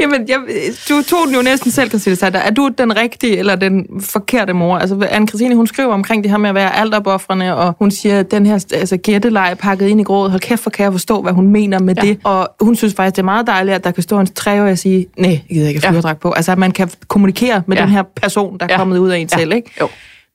[0.00, 0.38] Jamen, jeg,
[0.88, 2.38] du tog den jo næsten selv, Christine Sander.
[2.38, 4.78] Er du den rigtige eller den forkerte mor?
[4.78, 8.30] Altså, Anne-Christine, hun skriver omkring det her med at være altopoffrende, og hun siger, at
[8.30, 11.32] den her altså, gætteleje pakket ind i grådet, hold kæft for kan jeg forstå, hvad
[11.32, 12.02] hun mener med ja.
[12.02, 12.18] det.
[12.24, 14.78] Og hun synes faktisk, det er meget dejligt, at der kan stå en treårig og
[14.78, 16.14] sige, nej, jeg gider ikke have ja.
[16.14, 16.32] på.
[16.32, 17.82] Altså, at man kan kommunikere med ja.
[17.82, 18.78] den her person, der er ja.
[18.78, 19.38] kommet ud af en ja.
[19.38, 19.70] selv, ikke?
[19.80, 19.88] Jo.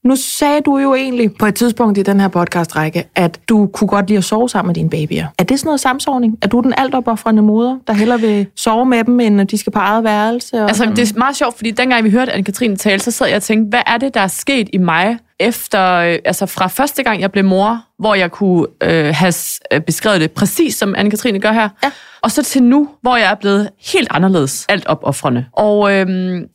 [0.04, 3.88] Nu sagde du jo egentlig på et tidspunkt i den her podcastrække, at du kunne
[3.88, 5.28] godt lide at sove sammen med dine babyer.
[5.40, 6.38] Er det sådan noget samsovning?
[6.42, 9.80] Er du den altopoffrende moder, der hellere vil sove med dem, end de skal på
[9.80, 10.56] eget værelse?
[10.62, 13.36] Og altså, det er meget sjovt, fordi dengang vi hørte Anne-Katrine tale, så sad jeg
[13.36, 17.04] og tænkte, hvad er det, der er sket i mig, efter, øh, altså fra første
[17.04, 19.34] gang, jeg blev mor, hvor jeg kunne øh, have
[19.74, 21.92] øh, beskrevet det præcis, som Anne-Katrine gør her, ja.
[22.22, 25.46] og så til nu, hvor jeg er blevet helt anderledes, alt opoffrende.
[25.52, 26.08] Og øh,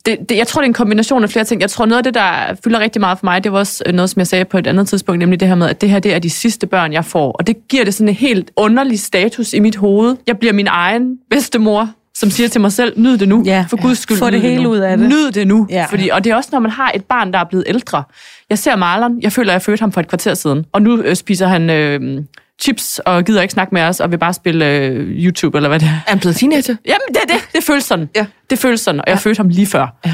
[0.05, 1.61] det, det, jeg tror, det er en kombination af flere ting.
[1.61, 3.93] Jeg tror, noget af det, der fylder rigtig meget for mig, det var også øh,
[3.93, 5.99] noget, som jeg sagde på et andet tidspunkt, nemlig det her med, at det her
[5.99, 7.31] det er de sidste børn, jeg får.
[7.31, 10.15] Og det giver det sådan en helt underlig status i mit hoved.
[10.27, 13.65] Jeg bliver min egen bedstemor, som siger til mig selv, nyd det nu, Ja.
[13.69, 14.17] for guds skyld.
[14.17, 14.69] Få det nyd hele nu.
[14.69, 15.09] ud af det.
[15.09, 15.67] Nyd det nu.
[15.69, 15.85] Ja.
[15.89, 18.03] Fordi, og det er også, når man har et barn, der er blevet ældre.
[18.49, 21.01] Jeg ser Marlon, jeg føler, at jeg fødte ham for et kvarter siden, og nu
[21.01, 22.23] øh, spiser han øh,
[22.61, 25.79] chips og gider ikke snakke med os, og vil bare spille øh, YouTube, eller hvad
[25.79, 25.91] det er.
[25.91, 26.75] Er han blevet teenager?
[26.91, 27.49] Jamen, det er det.
[27.53, 28.09] Det føles sådan.
[28.15, 28.25] Ja.
[28.49, 29.99] Det føles sådan, og jeg fødte ham lige før.
[30.05, 30.13] Ja.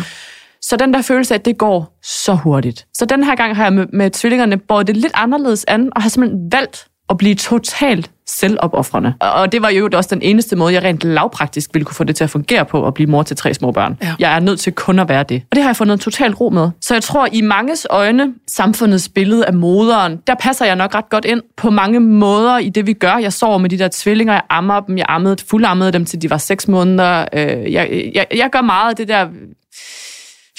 [0.61, 2.85] Så den der følelse af, at det går så hurtigt.
[2.93, 6.01] Så den her gang har jeg med, med tvillingerne båret det lidt anderledes an, og
[6.01, 9.13] har simpelthen valgt at blive totalt selvopoffrende.
[9.19, 12.15] Og det var jo også den eneste måde, jeg rent lavpraktisk ville kunne få det
[12.15, 13.97] til at fungere på, at blive mor til tre små børn.
[14.01, 14.15] Ja.
[14.19, 15.41] Jeg er nødt til kun at være det.
[15.51, 16.69] Og det har jeg fundet totalt ro med.
[16.81, 21.09] Så jeg tror, i manges øjne, samfundets billede af moderen, der passer jeg nok ret
[21.09, 23.17] godt ind på mange måder i det, vi gør.
[23.17, 26.29] Jeg sover med de der tvillinger, jeg ammer dem, jeg ammede, fuldammede dem til de
[26.29, 27.25] var seks måneder.
[27.33, 29.27] Øh, jeg, jeg, jeg gør meget af det der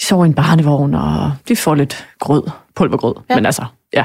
[0.01, 2.43] de sover i en barnevogn, og de får lidt grød,
[2.75, 3.15] pulvergrød.
[3.31, 3.35] Ja.
[3.35, 4.05] Men altså, ja.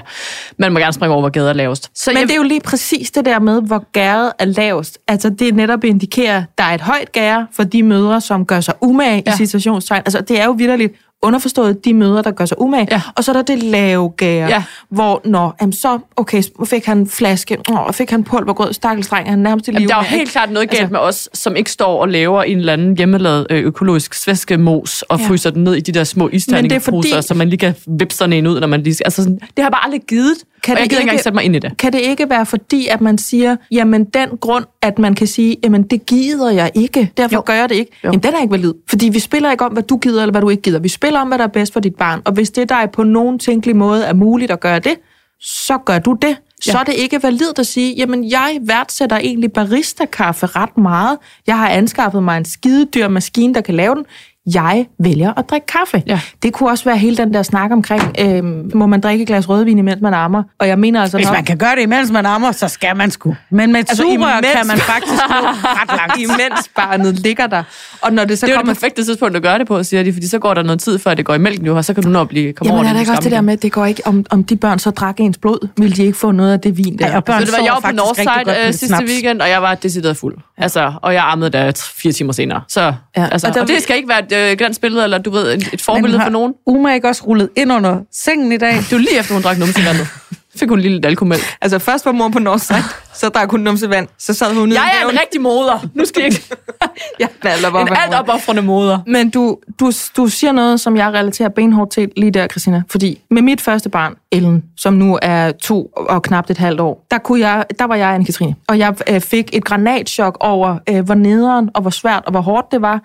[0.58, 1.92] Man må gerne springe over, hvor gader er lavest.
[1.96, 5.00] Så Men jeg, det er jo lige præcis det der med, hvor gæret er lavest.
[5.08, 8.62] Altså det netop indikerer, at der er et højt gære for de mødre, som gør
[8.62, 9.24] sig umage.
[9.26, 9.34] Ja.
[9.34, 10.02] i situationstegn.
[10.06, 12.88] Altså det er jo vidderligt underforstået de mødre, der gør sig umage.
[12.92, 13.02] Ja.
[13.16, 14.64] Og så er der det lave gære, Ja.
[14.90, 19.40] hvor når, jamen, så okay, fik han flaske, åh, fik han pulvergrød, stakkels dreng, han
[19.40, 19.88] nærmest i live.
[19.88, 20.32] Der er jo helt ikke?
[20.32, 23.48] klart noget galt Altså- med os, som ikke står og laver en eller anden hjemmelavet
[23.50, 25.28] øh, økologisk svæskemos og Ja.
[25.28, 28.34] fryser den ned i de der små isterningeposer, fordi- så man lige kan vippe sådan
[28.34, 29.04] en ud, når man lige skal.
[29.06, 31.36] Altså, sådan, det har jeg bare aldrig givet, Kan og det jeg ikke engang sætte
[31.36, 31.78] mig ind i det.
[31.78, 35.58] Kan det ikke være fordi, at man siger, jamen den grund, at man kan sige,
[35.64, 37.44] jamen det gider jeg ikke, derfor jo.
[37.46, 38.08] Gør jeg det ikke, jo.
[38.08, 38.74] Jamen den er ikke valid.
[38.90, 40.80] Fordi vi spiller ikke om, hvad du gider eller hvad du ikke gider.
[40.80, 42.22] Vi spiller om, hvad der er bedst for dit barn.
[42.26, 44.94] Og hvis det der på nogen tænkelig måde er muligt at gøre det,
[45.42, 46.38] så gør du det.
[46.62, 46.80] Så Ja.
[46.80, 51.18] er det ikke validt at sige, jamen jeg værdsætter egentlig barista-kaffe ret meget.
[51.48, 54.06] Jeg har anskaffet mig en skidedyr maskine, der kan lave den.
[54.54, 56.04] Jeg vælger at drikke kaffe.
[56.08, 56.20] Ja.
[56.44, 58.44] Det kunne også være hele den der snak omkring, øh,
[58.76, 60.44] må man drikke et glas rødvin, imens man ammer?
[60.60, 62.96] Og jeg mener altså Hvis nok- man kan gøre det, imens man ammer, så skal
[62.96, 63.36] man sgu.
[63.50, 66.18] Men med et Altså, altså, sugerør kan man faktisk nå ret langt.
[66.22, 67.64] imens barnet ligger der.
[68.02, 68.74] Og når det så Det er jo kommer...
[68.74, 71.00] det perfekte tidspunkt at gøre det på, siger de, fordi så går der noget tid,
[71.00, 72.80] før det går i mælken, jo, og så kan du nå at blive, komme Jamen
[72.86, 74.56] over er der ikke også det der med, at det går ikke, om, om de
[74.56, 77.08] børn så drak ens blod, ville de ikke få noget af det vin der?
[77.08, 79.12] Ej, og børn Så det var, jeg var på Northside øh, sidste snaps.
[79.12, 80.36] weekend, og jeg var decideret fuld.
[80.58, 80.64] Ja.
[80.64, 82.62] Altså, og jeg ammede der fire timer senere.
[82.68, 83.28] Så, Ja, ja.
[83.32, 85.54] altså, og og, der- og, det skal ikke være et øh, glansbillede, eller du ved,
[85.54, 86.54] et, et forbillede for nogen.
[86.66, 88.76] Uma ikke også rullet ind under sengen i dag?
[88.90, 90.08] Det var lige efter, hun drak numsevandet.
[90.56, 91.42] Fik hun en lille alkomælk.
[91.62, 94.92] Altså først var mor på Northside, så drak hun numsevand, så sad hun ude Jeg
[95.04, 95.88] er en rigtig moder.
[95.94, 96.44] Nu skal jeg ikke...
[97.20, 99.00] Ja, baller, En alt opoffrende moder.
[99.08, 102.84] Men du, du, du siger noget, som jeg relaterer benhårdt til lige der, Christina.
[102.90, 107.06] Fordi med mit første barn, Ellen, som nu er to og knap et halvt år,
[107.12, 108.54] der, kunne jeg, der var jeg Anne-Katrine.
[108.68, 112.42] Og jeg øh, fik et granatschok over, øh, hvor nederen og hvor svært og hvor
[112.42, 113.02] hårdt det var.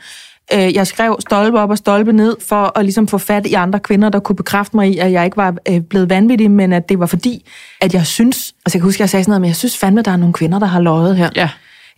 [0.55, 3.81] Øh, jeg skrev stolpe op og stolpe ned for at ligesom få fat i andre
[3.81, 6.89] kvinder, der kunne bekræfte mig i, at jeg ikke var øh, blevet vanvittig, men at
[6.89, 7.49] det var fordi,
[7.81, 8.55] at jeg synes...
[8.67, 10.17] Altså jeg kan huske, at jeg sagde sådan noget, men jeg synes fandme, der er
[10.17, 11.31] nogle kvinder, der har løjet her.
[11.37, 11.51] Ja.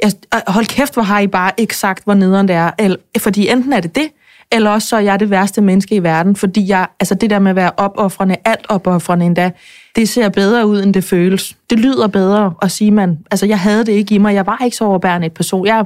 [0.02, 2.70] Jeg, øh, hold kæft, hvor har I bare ikke sagt, hvor nederen det er.
[2.78, 4.08] Eller, fordi enten er det det,
[4.52, 7.38] eller også så er jeg det værste menneske i verden, fordi jeg, altså det der
[7.38, 9.50] med at være opoffrende, alt opoffrende endda,
[9.96, 11.56] det ser bedre ud, end det føles.
[11.70, 14.58] Det lyder bedre at sige, man, altså jeg havde det ikke i mig, jeg var
[14.64, 15.66] ikke så overbærende et person.
[15.66, 15.84] Jeg,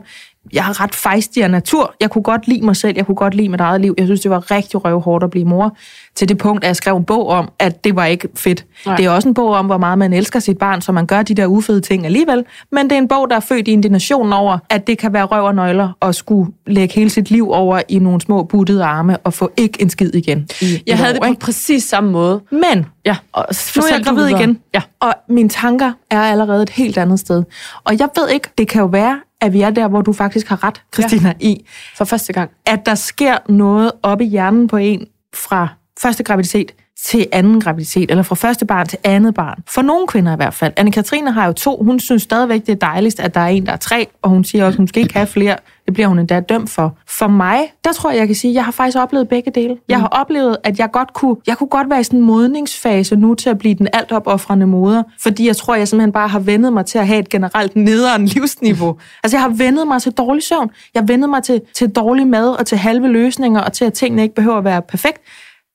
[0.52, 1.94] jeg er ret fejstig af natur.
[2.00, 3.94] Jeg kunne godt lide mig selv, jeg kunne godt lide mit eget liv.
[3.98, 5.76] Jeg synes, det var rigtig røvhårdt at blive mor.
[6.14, 8.64] Til det punkt, at jeg skrev en bog om, at det var ikke fedt.
[8.87, 8.96] Nej.
[8.96, 11.22] Det er også en bog om, hvor meget man elsker sit barn, så man gør
[11.22, 12.44] de der ufede ting alligevel.
[12.72, 15.24] Men det er en bog, der er født i indignation over, at det kan være
[15.24, 19.16] røv og nøgler og skulle lægge hele sit liv over i nogle små buttede arme
[19.18, 20.48] og få ikke en skid igen.
[20.61, 21.40] I Jeg havde år, det på ikke?
[21.40, 22.40] præcis samme måde.
[22.50, 23.16] Men Ja.
[23.33, 24.83] Og nu er jeg gravid igen, Ja.
[25.00, 27.42] og mine tanker er allerede et helt andet sted.
[27.85, 30.48] Og jeg ved ikke, det kan jo være, at vi er der, hvor du faktisk
[30.48, 31.46] har ret, Christina, ja.
[31.46, 31.64] i,
[31.96, 32.50] For første gang.
[32.66, 35.68] at der sker noget op i hjernen på en fra
[36.02, 36.74] første graviditet
[37.05, 39.62] til anden graviditet, eller fra første barn til andet barn.
[39.68, 40.72] For nogle kvinder i hvert fald.
[40.81, 41.83] Anne-Katrine har jo to.
[41.83, 44.44] Hun synes stadigvæk, det er dejligst, at der er en, der er tre, og hun
[44.44, 45.57] siger også, at hun skal ikke have flere.
[45.86, 46.96] Det bliver hun endda dømt for.
[47.08, 49.76] For mig, der tror jeg, jeg kan sige, at jeg har faktisk oplevet begge dele.
[49.88, 53.16] Jeg har oplevet, at jeg godt kunne, jeg kunne godt være i sådan en modningsfase
[53.16, 56.72] nu til at blive den altopoffrende moder, fordi jeg tror, jeg simpelthen bare har vendet
[56.72, 58.96] mig til at have et generelt nederen livsniveau.
[59.22, 60.70] Altså, jeg har vendet mig til dårlig søvn.
[60.94, 63.92] Jeg har vendet mig til, til dårlig mad og til halve løsninger og til, at
[63.92, 65.18] tingene ikke behøver at være perfekt.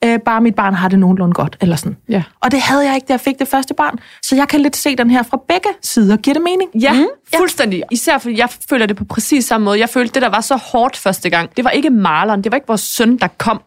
[0.05, 1.97] Øh, bare mit barn har det nogenlunde godt, eller sådan.
[2.09, 2.23] Ja.
[2.41, 3.99] Og det havde jeg ikke, da jeg fik det første barn.
[4.23, 6.17] Så jeg kan lidt se den her fra begge sider.
[6.17, 6.69] Giver det mening?
[6.81, 7.05] Ja, mm.
[7.37, 7.83] fuldstændig.
[7.91, 9.79] Især fordi jeg føler det på præcis samme måde.
[9.79, 12.55] Jeg følte, det der var så hårdt første gang, det var ikke maleren, det var
[12.55, 13.61] ikke vores søn, der kom.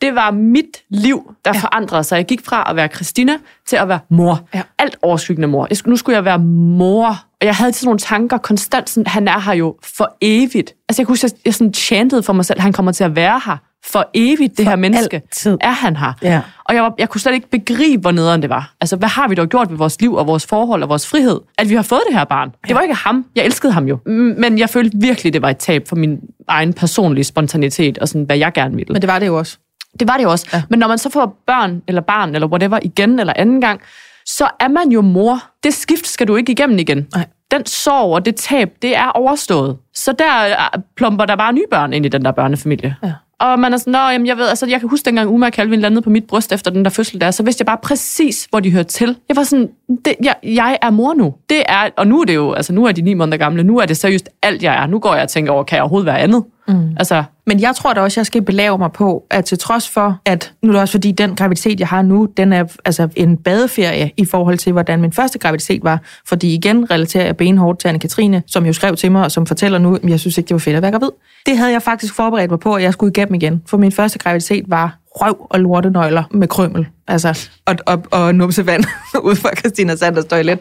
[0.00, 1.60] Det var mit liv, der ja.
[1.60, 2.16] forandrede sig.
[2.16, 4.40] Jeg gik fra at være Christina til at være mor.
[4.54, 4.62] Ja.
[4.78, 5.68] Alt overskyggende mor.
[5.86, 7.29] Nu skulle jeg være mor.
[7.40, 10.74] Og jeg havde sådan nogle tanker konstant, sådan, han er her jo for evigt.
[10.88, 13.16] Altså jeg kunne huske, jeg, jeg sådan chantede for mig selv, han kommer til at
[13.16, 15.16] være her for evigt, det For her menneske.
[15.16, 15.58] altid.
[15.60, 16.12] Er han her?
[16.22, 16.40] Ja.
[16.64, 18.74] Og jeg, var, jeg kunne slet ikke begribe, hvor nederen det var.
[18.80, 21.40] Altså, hvad har vi dog gjort ved vores liv og vores forhold og vores frihed?
[21.58, 22.54] At vi har fået det her barn.
[22.68, 23.24] Det var ikke ham.
[23.36, 23.98] Jeg elskede ham jo.
[24.06, 28.22] Men jeg følte virkelig, det var et tab for min egen personlige spontanitet og sådan,
[28.24, 28.92] hvad jeg gerne ville.
[28.92, 29.58] Men det var det jo også.
[30.00, 30.46] Det var det jo også.
[30.52, 30.62] Ja.
[30.70, 33.80] Men når man så får børn eller barn eller whatever igen eller anden gang,
[34.26, 35.42] så er man jo mor.
[35.62, 37.06] Det skift skal du ikke igennem igen.
[37.14, 37.26] Nej.
[37.50, 39.76] Den sorg og det tab, det er overstået.
[39.94, 42.96] Så der øh, plumper der bare nye børn ind i den der børnefamilie.
[43.02, 43.12] Ja.
[43.40, 45.52] Og man er sådan, Nå, jamen, jeg ved, altså, jeg kan huske dengang Uma og
[45.52, 48.46] Calvin landede på mit bryst efter den der fødsel der, så vidste jeg bare præcis,
[48.50, 49.16] hvor de hørte til.
[49.28, 49.68] Jeg var sådan,
[50.04, 51.34] det, jeg, jeg er mor nu.
[51.50, 53.78] Det er, og nu er det jo, altså nu er de ni måneder gamle, nu
[53.78, 54.86] er det seriøst alt, jeg er.
[54.86, 56.44] Nu går jeg og tænker over, kan jeg overhovedet være andet?
[56.68, 56.96] Mm.
[56.96, 60.20] Altså, Men jeg tror da også, jeg skal belave mig på, at til trods for,
[60.24, 63.36] at nu er det også fordi, den graviditet, jeg har nu, den er altså en
[63.36, 66.00] badeferie i forhold til, hvordan min første graviditet var.
[66.26, 69.78] Fordi igen relaterer jeg benhårdt til Anne-Katrine, som jo skrev til mig, og som fortæller
[69.78, 71.10] nu, at jeg synes ikke, det var fedt at være gravid.
[71.46, 73.62] Det havde jeg faktisk forberedt mig på, at jeg skulle igennem igen.
[73.66, 76.86] For min første graviditet var røv og lortenøgler med krømmel.
[77.08, 78.84] Altså, og, og, og numsevand
[79.22, 80.58] ud fra Christina Sanders toilet.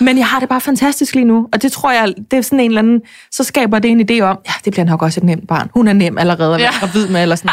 [0.00, 2.60] Men jeg har det bare fantastisk lige nu, og det tror jeg, det er sådan
[2.60, 5.24] en eller anden, så skaber det en idé om, ja, det bliver nok også et
[5.24, 5.70] nemt barn.
[5.74, 6.86] Hun er nem allerede at være Ja.
[6.86, 7.50] gravid med, eller sådan.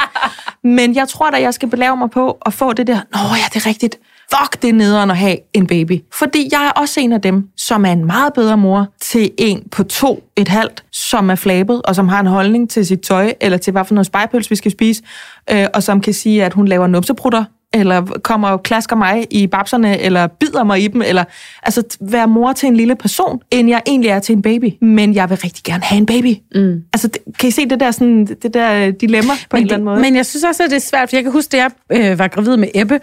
[0.77, 3.43] Men jeg tror da, jeg skal belave mig på at få det der, nå ja,
[3.53, 3.95] det er rigtigt.
[4.33, 6.01] Fuck, det er nederen at have en baby.
[6.13, 9.63] Fordi jeg er også en af dem, som er en meget bedre mor til en
[9.71, 13.33] på to, et halvt, som er flabet, og som har en holdning til sit tøj,
[13.41, 15.03] eller til hvad for noget spejpøls, vi skal spise,
[15.51, 19.47] øh, og som kan sige, at hun laver numseprutter, eller kommer og klasker mig i
[19.47, 21.23] babserne, eller bider mig i dem, eller
[21.63, 24.73] altså være mor til en lille person, end jeg egentlig er til en baby.
[24.81, 26.35] Men jeg vil rigtig gerne have en baby.
[26.55, 26.83] Mm.
[26.93, 29.73] Altså, det, kan I se det der, sådan, det der dilemma på en Men, eller
[29.73, 29.95] anden måde?
[29.95, 31.71] det, men jeg synes også, at det er svært, for jeg kan huske, da jeg
[31.89, 32.99] øh, var gravid med Ebbe,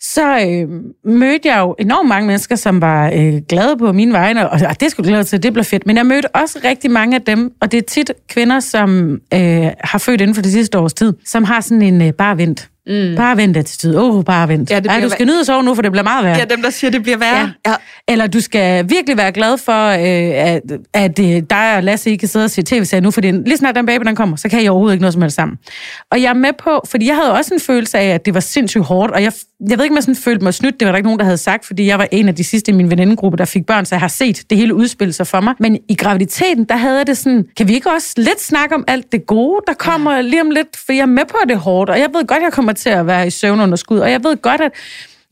[0.00, 0.68] så øh,
[1.04, 4.80] mødte jeg jo enormt mange mennesker, som var øh, glade på mine vegne, og og
[4.80, 5.86] det skulle glæde til, det blev fedt.
[5.86, 9.66] Men jeg mødte også rigtig mange af dem, og det er tit kvinder, som øh,
[9.80, 12.68] har født inden for det sidste års tid, som har sådan en øh, bare vent.
[12.86, 13.16] Mm.
[13.16, 13.98] Bare vent attitude.
[13.98, 14.70] Åh, oh, bare vent.
[14.70, 16.38] Ja, Ja, Ej, du skal nyde at sove nu, for det bliver meget værre.
[16.38, 17.52] Ja, dem, der siger, det bliver værre.
[17.66, 17.70] Ja.
[17.70, 17.76] Ja.
[18.08, 19.98] Eller du skal virkelig være glad for, øh,
[20.46, 20.62] at,
[20.94, 23.74] at øh, dig og Lasse ikke kan sidde og se tv-serier nu, fordi lige snart
[23.74, 25.58] den baby den kommer, så kan I overhovedet ikke noget som helst sammen.
[26.10, 28.40] Og jeg er med på, fordi jeg havde også en følelse af, at det var
[28.40, 29.32] sindssygt hårdt, og jeg,
[29.68, 31.24] jeg ved ikke, om jeg sådan følte mig snydt, det var der ikke nogen, der
[31.24, 33.84] havde sagt, fordi jeg var en af de sidste i min venindegruppe, der fik børn,
[33.84, 35.54] så jeg har set det hele udspille sig for mig.
[35.60, 38.84] Men i graviditeten, der havde jeg det sådan, kan vi ikke også lidt snakke om
[38.88, 41.54] alt det gode, der kommer lige om lidt, for jeg er med på, at det
[41.54, 44.24] er hårdt, og jeg ved godt, jeg kommer til at være i søvnunderskud, og jeg
[44.24, 44.72] ved godt, at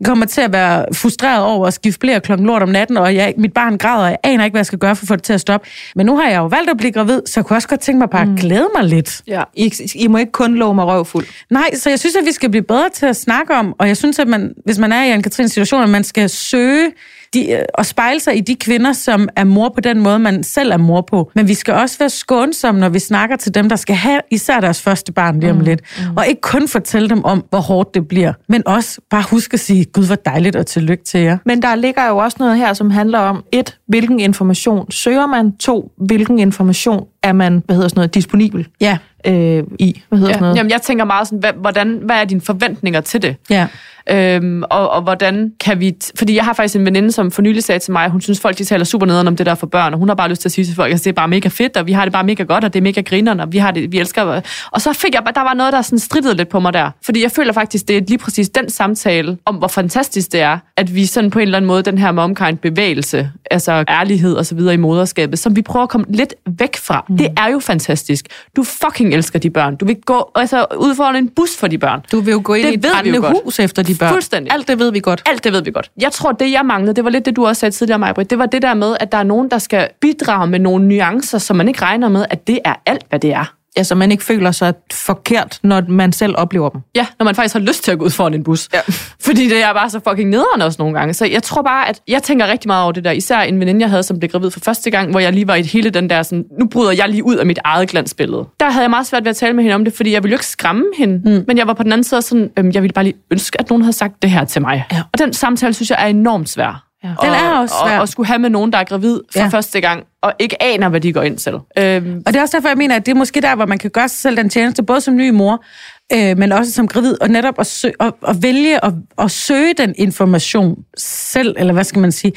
[0.01, 3.15] jeg kommer til at være frustreret over at skifte blære klokken lort om natten, og
[3.15, 5.17] jeg, mit barn græder, og jeg aner ikke, hvad jeg skal gøre for at få
[5.17, 5.69] det til at stoppe.
[5.97, 7.99] Men nu har jeg jo valgt at blive gravid, så jeg kunne også godt tænke
[7.99, 9.23] mig bare at glæde mig lidt.
[9.27, 9.43] ja.
[9.55, 11.27] I, I må ikke kun love mig røvfuld.
[11.51, 13.97] Nej, så jeg synes, at vi skal blive bedre til at snakke om, og jeg
[13.97, 16.91] synes, at man, hvis man er i en Katrins situation, at man skal søge
[17.35, 20.43] de, øh, og spejle sig i de kvinder, som er mor på den måde, man
[20.43, 21.31] selv er mor på.
[21.35, 24.61] Men vi skal også være skånsomme, når vi snakker til dem, der skal have især
[24.61, 25.81] deres første barn lige om lidt.
[25.99, 26.17] Mm.
[26.17, 29.61] Og ikke kun fortælle dem om, hvor hårdt det bliver, men også bare huske at
[29.61, 31.39] sige, Gud, hvor dejligt og tillykke til jer.
[31.45, 35.57] Men der ligger jo også noget her, som handler om, et, hvilken information søger man?
[35.57, 40.03] To, hvilken information er man, hvad hedder sådan noget, disponibel Ja, øh, i?
[40.09, 40.35] Hvad hedder Ja.
[40.35, 40.57] sådan noget?
[40.57, 43.37] Jamen, jeg tænker meget sådan, hvad, hvordan, hvad er dine forventninger til det?
[43.51, 43.67] ja.
[44.11, 45.95] Øhm, og, og hvordan kan vi...
[46.05, 48.41] T- fordi jeg har faktisk en veninde, som for nylig sagde til mig, hun synes,
[48.41, 50.41] folk de taler super nederen om det der for børn, og hun har bare lyst
[50.41, 52.13] til at sige til folk, at det er bare mega fedt, og vi har det
[52.13, 54.41] bare mega godt, og det er mega grinerne, og vi, har det, vi elsker...
[54.71, 56.91] Og så fik jeg bare, der var noget, der sådan strittede lidt på mig der.
[57.05, 60.59] Fordi jeg føler faktisk, det er lige præcis den samtale om, hvor fantastisk det er,
[60.77, 64.47] at vi sådan på en eller anden måde, den her momkind bevægelse, altså ærlighed og
[64.47, 67.05] så videre i moderskabet, som vi prøver at komme lidt væk fra.
[67.09, 67.17] Mm.
[67.17, 68.27] Det er jo fantastisk.
[68.57, 69.77] Du fucking elsker de børn.
[69.77, 72.01] Du vil gå altså, ud foran en bus for de børn.
[72.13, 73.37] Du vil jo gå ind Det i et brændende godt.
[73.45, 74.13] hus efter de børn.
[74.13, 74.53] Fuldstændig.
[74.53, 75.23] Alt det ved vi godt.
[75.27, 75.91] Alt det ved vi godt.
[76.01, 78.39] Jeg tror, det jeg manglede, det var lidt det, du også sagde tidligere, Maja Det
[78.39, 81.57] var det der med, at der er nogen, der skal bidrage med nogle nuancer, som
[81.57, 83.58] man ikke regner med, at det er alt, hvad det er.
[83.79, 86.81] Ja, så man ikke føler sig forkert, når man selv oplever dem.
[86.97, 88.69] Ja, når man faktisk har lyst til at gå ud foran en bus.
[88.75, 88.81] Ja.
[89.27, 91.15] Fordi det er bare så fucking nederen også nogle gange.
[91.15, 93.11] Så jeg tror bare, at jeg tænker rigtig meget over det der.
[93.11, 95.55] Især en veninde, jeg havde, som blev gravid for første gang, hvor jeg lige var
[95.55, 98.45] i hele den der sådan, nu bryder jeg lige ud af mit eget glansbillede.
[98.61, 100.33] Der havde jeg meget svært ved at tale med hende om det, fordi jeg ville
[100.33, 101.39] jo ikke skræmme hende.
[101.39, 101.45] Mm.
[101.47, 103.71] Men jeg var på den anden side sådan, øhm, jeg ville bare lige ønske, at
[103.71, 104.85] nogen havde sagt det her til mig.
[104.93, 105.03] Ja.
[105.13, 106.88] Og den samtale, synes jeg, er enormt svær.
[107.05, 107.09] Ja.
[107.09, 107.95] Den er også svær.
[107.97, 109.47] Og, og skulle have med nogen, der er gravid for Ja.
[109.49, 111.53] første gang, og ikke aner, hvad de går ind til.
[111.79, 113.79] Øhm, Og det er også derfor, jeg mener, at det er måske der, hvor man
[113.79, 115.65] kan gøre sig selv den tjeneste, både som ny mor,
[116.13, 119.75] øh, men også som gravid, og netop at, sø- at, at vælge at, at søge
[119.75, 122.33] den information selv, eller hvad skal man sige.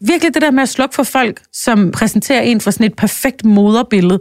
[0.00, 3.44] Virkelig det der med at slukke for folk, som præsenterer en for sådan et perfekt
[3.44, 4.18] moderbillede,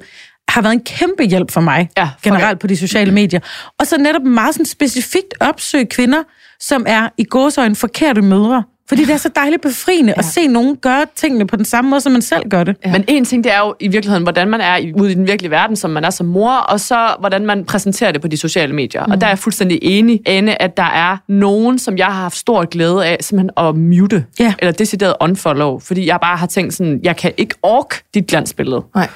[0.49, 3.39] har været en kæmpe hjælp for mig, Ja, for generelt på de sociale medier.
[3.79, 6.23] Og så netop meget sådan specifikt opsøge kvinder,
[6.59, 8.63] som er i gåsøjne forkerte mødre.
[8.87, 10.19] Fordi det er så dejligt befriende ja.
[10.19, 12.75] at se nogen gøre tingene på den samme måde, som man selv gør det.
[12.85, 12.91] Ja.
[12.91, 15.51] Men en ting, det er jo i virkeligheden, hvordan man er ude i den virkelige
[15.51, 18.73] verden, som man er som mor, og så hvordan man præsenterer det på de sociale
[18.73, 19.05] medier.
[19.05, 19.11] Mm.
[19.11, 22.37] Og der er jeg fuldstændig enig, Anne, at der er nogen, som jeg har haft
[22.37, 24.53] stor glæde af, simpelthen at mute, Ja.
[24.59, 28.83] eller decideret unfollow, fordi jeg bare har tænkt sådan, jeg kan ikke ork dit glansbillede.
[28.95, 29.09] Nej.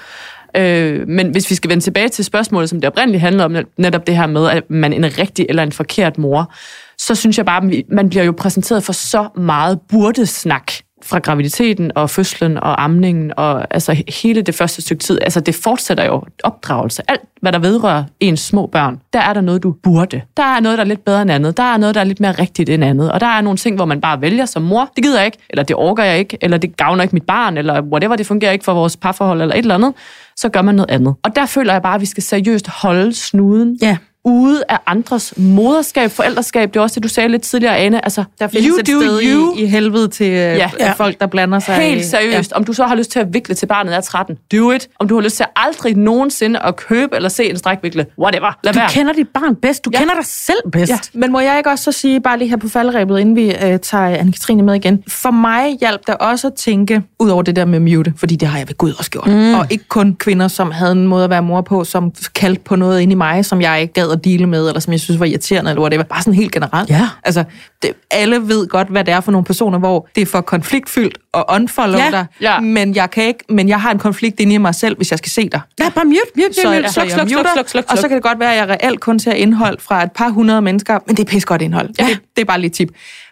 [0.57, 4.07] Øh, men hvis vi skal vende tilbage til spørgsmålet, som det oprindeligt handlede om, netop
[4.07, 6.53] det her med, at man er en rigtig eller en forkert mor,
[6.97, 10.71] så synes jeg bare, at man bliver jo præsenteret for så meget burdesnak
[11.10, 15.19] fra graviditeten og fødslen og amningen og altså hele det første stykke tid.
[15.22, 17.04] Altså det fortsætter jo opdragelse.
[17.08, 20.22] Alt, hvad der vedrører ens små børn, der er der noget, du burde.
[20.38, 21.58] Der er noget, der er lidt bedre end andet.
[21.58, 23.12] Der er noget, der er lidt mere rigtigt end andet.
[23.12, 24.91] Og der er nogle ting, hvor man bare vælger som mor.
[24.95, 27.58] Det gider jeg ikke, eller det orker jeg ikke, eller det gavner ikke mit barn,
[27.58, 29.93] eller whatever, det fungerer ikke for vores parforhold, eller et eller andet.
[30.36, 31.15] Så gør man noget andet.
[31.24, 35.34] Og der føler jeg bare, at vi skal seriøst holde snuden Ja ude af andres
[35.38, 36.73] moderskab, forældreskab.
[36.73, 38.05] Det er også det, du sagde lidt tidligere, Ane.
[38.05, 39.55] Altså, Der findes you et do sted you.
[39.55, 40.55] i, i helvede til ja.
[40.55, 40.69] Ja.
[40.79, 40.91] Ja.
[40.91, 41.75] folk, der blander sig.
[41.75, 42.53] Helt seriøst.
[42.53, 44.88] Om du så har lyst til at vikle til barnet er 13, do it.
[44.99, 48.58] Om du har lyst til aldrig nogensinde at købe eller se en strækvikle, whatever.
[48.63, 48.89] Lad Du være.
[48.89, 49.86] kender dit barn bedst.
[49.86, 49.97] Du Ja.
[49.99, 50.01] ja.
[50.03, 50.89] kender dig selv bedst.
[50.91, 53.51] Ja, men må jeg ikke også så sige, bare lige her på faldrebet, inden vi
[53.55, 55.03] øh, tager Anne-Katrine med igen.
[55.08, 58.47] For mig hjalp det også at tænke, ud over det der med mute, fordi det
[58.47, 59.27] har jeg ved Gud også gjort.
[59.27, 59.53] Mm.
[59.53, 62.75] Og ikke kun kvinder, som havde en måde at være mor på, som kaldte på
[62.75, 65.19] noget inde i mig, som jeg ikke gad at dele med, eller som jeg synes
[65.19, 66.03] var irriterende, eller whatever.
[66.03, 66.89] Bare sådan helt generelt.
[66.89, 67.10] Ja.
[67.23, 67.43] Altså,
[67.82, 71.17] det, alle ved godt, hvad det er for nogle personer, hvor det er for konfliktfyldt
[71.34, 72.60] og unfollow Ja, dig, ja.
[72.60, 75.17] men jeg kan ikke, men jeg har en konflikt inde i mig selv, hvis jeg
[75.17, 75.62] skal se dig.
[75.79, 76.91] Ja, bare mute, mute, mute, Så, mute.
[76.91, 79.19] Sluk, sluk, sluk, sluk, sluk, Og så kan det godt være, at jeg reelt kun
[79.19, 81.89] ser indhold fra et par hundrede mennesker, men det er pis godt indhold.
[81.99, 82.05] Ja.
[82.05, 82.89] Det, det er bare lidt tip.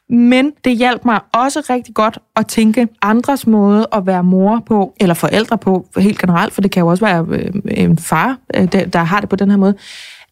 [0.10, 4.94] Men det hjalp mig også rigtig godt at tænke andres måde at være mor på,
[5.00, 8.68] eller forældre på, helt generelt, for det kan jo også være øh, en far, øh,
[8.94, 9.76] der har det på den her måde,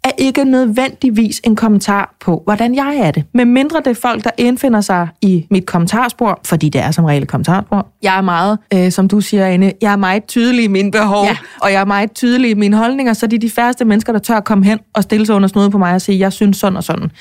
[0.05, 3.23] er ikke nødvendigvis en kommentar på, hvordan jeg er det.
[3.33, 7.05] Men mindre det er folk, der indfinder sig i mit kommentarspor, fordi det er som
[7.05, 7.87] regel kommentarspor.
[8.03, 11.25] Jeg er meget, øh, som du siger, Anne, jeg er meget tydelig i mine behov,
[11.25, 11.37] Ja.
[11.61, 14.19] og jeg er meget tydelig i mine holdninger, så det er de færreste mennesker, der
[14.19, 16.57] tør at komme hen og stille sig under snuden på mig og sige, jeg synes
[16.57, 17.11] sådan og sådan.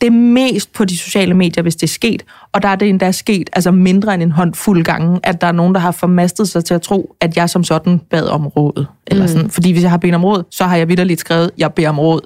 [0.00, 2.88] Det er mest på de sociale medier, hvis det er sket, og der er det
[2.88, 6.48] endda sket altså mindre end en håndfuld gange, at der er nogen, der har formastet
[6.48, 8.86] sig til at tro, at jeg som sådan bad om råd.
[9.06, 9.50] Eller sådan.
[9.50, 11.98] Fordi hvis jeg har bedt om råd, så har jeg vidderligt skrevet, jeg beder om
[11.98, 12.20] råd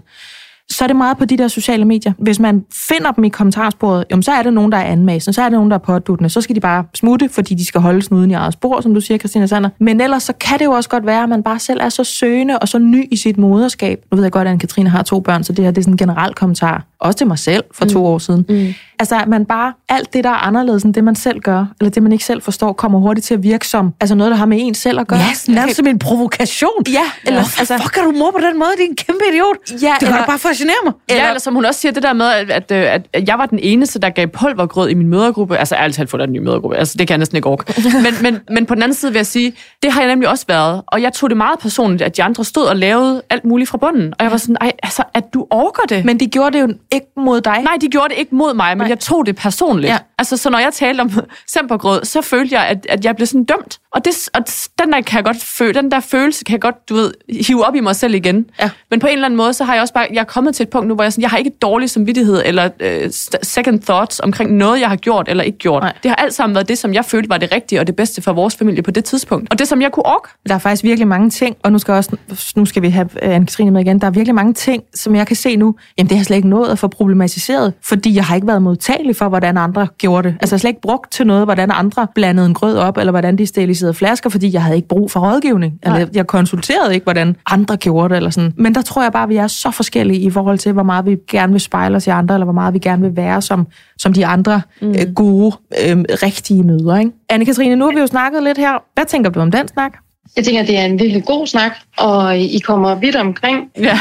[0.71, 2.13] så er det meget på de der sociale medier.
[2.19, 5.43] Hvis man finder dem i kommentarsporet, jamen, så er det nogen, der er anmasende, så
[5.43, 8.03] er det nogen, der er påduttende, så skal de bare smutte, fordi de skal holde
[8.03, 9.71] snuden i eget spor, som du siger, Christina Sander.
[9.79, 12.05] Men ellers så kan det jo også godt være, at man bare selv er så
[12.05, 14.05] søgende og så ny i sit moderskab.
[14.11, 15.95] Nu ved jeg godt, at Anne-Katrine har to børn, så det her det er sådan
[15.95, 16.87] en generel kommentar.
[17.01, 18.47] Også til mig selv for to år siden.
[18.49, 18.75] Mm.
[18.99, 21.91] Altså, at man bare, alt det, der er anderledes end det, man selv gør, eller
[21.91, 24.47] det, man ikke selv forstår, kommer hurtigt til at virke som altså noget, der har
[24.47, 25.19] med en selv at gøre.
[25.19, 26.71] Ja, sådan nærmest som en provokation.
[26.89, 28.71] Ja, eller Hvorfor altså- fuck er du mor på den måde?
[28.77, 29.57] Det er en kæmpe idiot.
[29.71, 30.93] Ja, du kan eller- da bare for at genere mig.
[31.09, 33.29] Eller, ja, eller som hun også siger, det der med, at, at, øh, at, at
[33.29, 35.57] jeg var den eneste, der gav pulvergrød i min mødergruppe.
[35.57, 36.77] Altså ærligt talt få der en ny mødergruppe.
[36.77, 37.83] Altså, det kan jeg næsten ikke orke.
[38.05, 40.45] Men, men, men på den anden side vil jeg sige, det har jeg nemlig også
[40.49, 40.83] været.
[40.87, 43.79] Og jeg tog det meget personligt, at de andre stod og lavede alt muligt fra
[43.79, 44.15] bunden.
[44.19, 46.05] Og jeg var sådan, ej, altså, at du orker det.
[46.05, 47.63] Men de gjorde det jo ikke mod dig.
[47.63, 48.89] Nej, de gjorde det ikke mod mig, men Nej.
[48.89, 49.91] jeg tog det personligt.
[49.91, 49.99] Ja.
[50.19, 51.11] Altså, så når jeg talte om
[51.55, 53.79] sempergrød, så følte jeg, at, at jeg blev sådan dømt.
[53.93, 54.45] Og, det, og
[54.83, 57.13] den der kan jeg godt føle, den der følelse kan jeg godt, du ved,
[57.47, 58.47] hive op i mig selv igen.
[58.61, 58.71] Ja.
[58.91, 60.63] Men på en eller anden måde, så har jeg også bare, jeg er kommet til
[60.63, 63.11] et punkt nu, hvor jeg, sådan, jeg har ikke dårlig samvittighed eller øh,
[63.43, 65.83] second thoughts omkring noget, jeg har gjort eller ikke gjort.
[65.83, 65.93] Nej.
[66.03, 68.23] Det har alt sammen været det, som jeg følte var det rigtige og det bedste
[68.23, 69.51] for vores familie på det tidspunkt.
[69.51, 70.29] Og det, som jeg kunne orke.
[70.49, 72.17] Der er faktisk virkelig mange ting, og nu skal, også,
[72.57, 75.27] nu skal vi have øh, Anne-Katrine med igen, der er virkelig mange ting, som jeg
[75.27, 78.25] kan se nu, jamen det har jeg slet ikke nået at få problematiseret, fordi jeg
[78.25, 80.37] har ikke været modtagelig for, hvordan andre gjorde det.
[80.41, 83.11] Altså jeg har slet ikke brugt til noget, hvordan andre blandede en grød op, eller
[83.11, 85.79] hvordan de steriliserede flasker, fordi jeg havde ikke brug for rådgivning.
[85.83, 86.09] Eller Nej.
[86.15, 88.53] jeg konsulterede ikke, hvordan andre gjorde det, eller sådan.
[88.57, 91.07] Men der tror jeg bare, at vi er så forskellige i forhold til, hvor meget
[91.07, 93.67] vi gerne vil spejle os i andre, eller hvor meget vi gerne vil være som,
[93.99, 94.89] som de andre mm.
[94.89, 95.57] øh, gode,
[95.89, 96.97] øh, rigtige møder.
[96.97, 97.13] Ikke?
[97.33, 98.83] Anne-Katrine, nu har vi jo snakket lidt her.
[98.95, 99.93] Hvad tænker du om den snak?
[100.37, 103.71] Jeg tænker, det er en virkelig god snak, og I kommer vidt omkring.
[103.79, 104.01] Ja,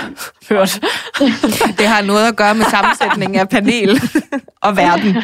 [0.50, 0.80] hørt.
[1.78, 4.02] Det har noget at gøre med sammensætningen af panel
[4.62, 5.18] og verden.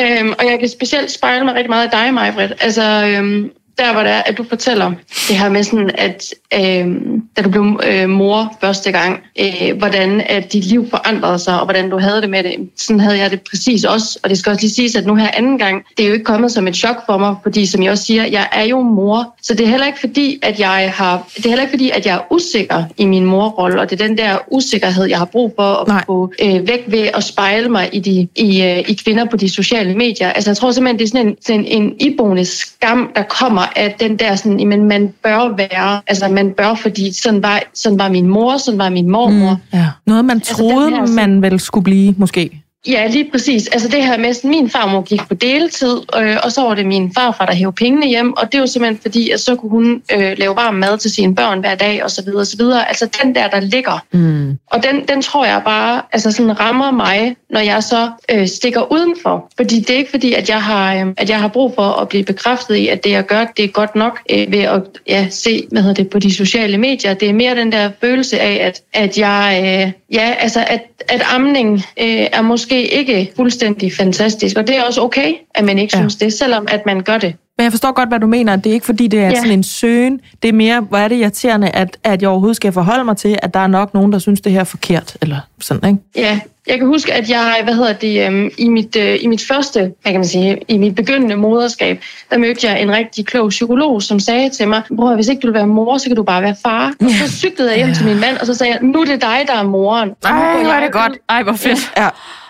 [0.00, 2.52] Øhm, og jeg kan specielt spejle mig rigtig meget af dig, Majbrit.
[2.60, 4.92] Altså, øhm, der hvor det er, at du fortæller
[5.28, 10.20] det her med sådan, at øhm, da du blev øh, mor første gang, øh, hvordan
[10.20, 12.70] at dit liv forandrede sig, og hvordan du havde det med det.
[12.76, 14.18] Sådan havde jeg det præcis også.
[14.22, 16.24] Og det skal også lige siges, at nu her anden gang, det er jo ikke
[16.24, 19.34] kommet som et chok for mig, fordi som jeg også siger, jeg er jo mor.
[19.42, 22.06] Så det er heller ikke fordi, at jeg har, det er heller ikke fordi, at
[22.06, 25.52] jeg er usikker i min morrolle, og det er den der usikkerhed, jeg har brug
[25.56, 26.04] for at Nej.
[26.06, 29.48] få øh, væk ved at spejle mig i, de, i, øh, i kvinder på de
[29.48, 30.32] sociale medier.
[30.32, 34.00] Altså jeg tror simpelthen, det er sådan en, sådan en iboende skam, der kommer at
[34.00, 38.08] den der sådan, jamen, man bør være, altså man bør, fordi sådan var, sådan var
[38.08, 39.50] min mor, sådan var min mormor.
[39.72, 39.78] Mm.
[39.78, 39.86] Ja.
[40.06, 42.60] Noget, man Altså, troede, den her sådan- man vel skulle blive, måske.
[42.86, 43.68] Ja, lige præcis.
[43.68, 46.86] Altså det her med, at min farmor gik på deltid, øh, og så var det
[46.86, 50.02] min farfar, der hævde pengene hjem, og det var simpelthen fordi, at så kunne hun
[50.12, 52.88] øh, lave varm mad til sine børn hver dag, og så videre, og så videre.
[52.88, 54.04] Altså den der, der ligger.
[54.12, 54.58] Mm.
[54.70, 58.92] Og den, den tror jeg bare altså sådan rammer mig, når jeg så øh, stikker
[58.92, 59.50] udenfor.
[59.56, 62.08] Fordi det er ikke fordi, at jeg, har, øh, at jeg har brug for at
[62.08, 65.26] blive bekræftet i, at det jeg gør, det er godt nok øh, ved at ja,
[65.30, 67.14] se hvad hedder det, på de sociale medier.
[67.14, 71.22] Det er mere den der følelse af, at, at jeg, øh, ja, altså at, at
[71.34, 74.56] amning øh, er måske ikke fuldstændig fantastisk.
[74.56, 75.98] Og det er også okay, at man ikke Ja.
[75.98, 76.02] ja.
[76.02, 77.34] synes det, selvom at man gør det.
[77.58, 78.56] Men jeg forstår godt, hvad du mener.
[78.56, 79.28] Det er ikke, fordi det er ja.
[79.30, 79.34] Ja.
[79.36, 80.20] sådan en søgen.
[80.42, 83.38] Det er mere, hvor er det irriterende, at, at jeg overhovedet skal forholde mig til,
[83.42, 85.16] at der er nok nogen, der synes, det her er forkert.
[85.22, 86.28] Eller sådan, ikke?
[86.28, 89.42] Ja, jeg kan huske, at jeg, hvad hedder det, øhm, i, mit, øh, i mit
[89.48, 93.48] første, hvad kan man sige, i mit begyndende moderskab, der mødte jeg en rigtig klog
[93.48, 96.22] psykolog, som sagde til mig, bror, hvis ikke du vil være mor, så kan du
[96.22, 96.92] bare være far.
[97.00, 99.22] Og så cyklede jeg hjem til min mand, og så sagde jeg, nu er det
[99.22, 100.08] dig, der er moren.
[100.24, 101.92] Og nu går jeg ud- Ej, hvor fedt.
[101.96, 102.08] Ja.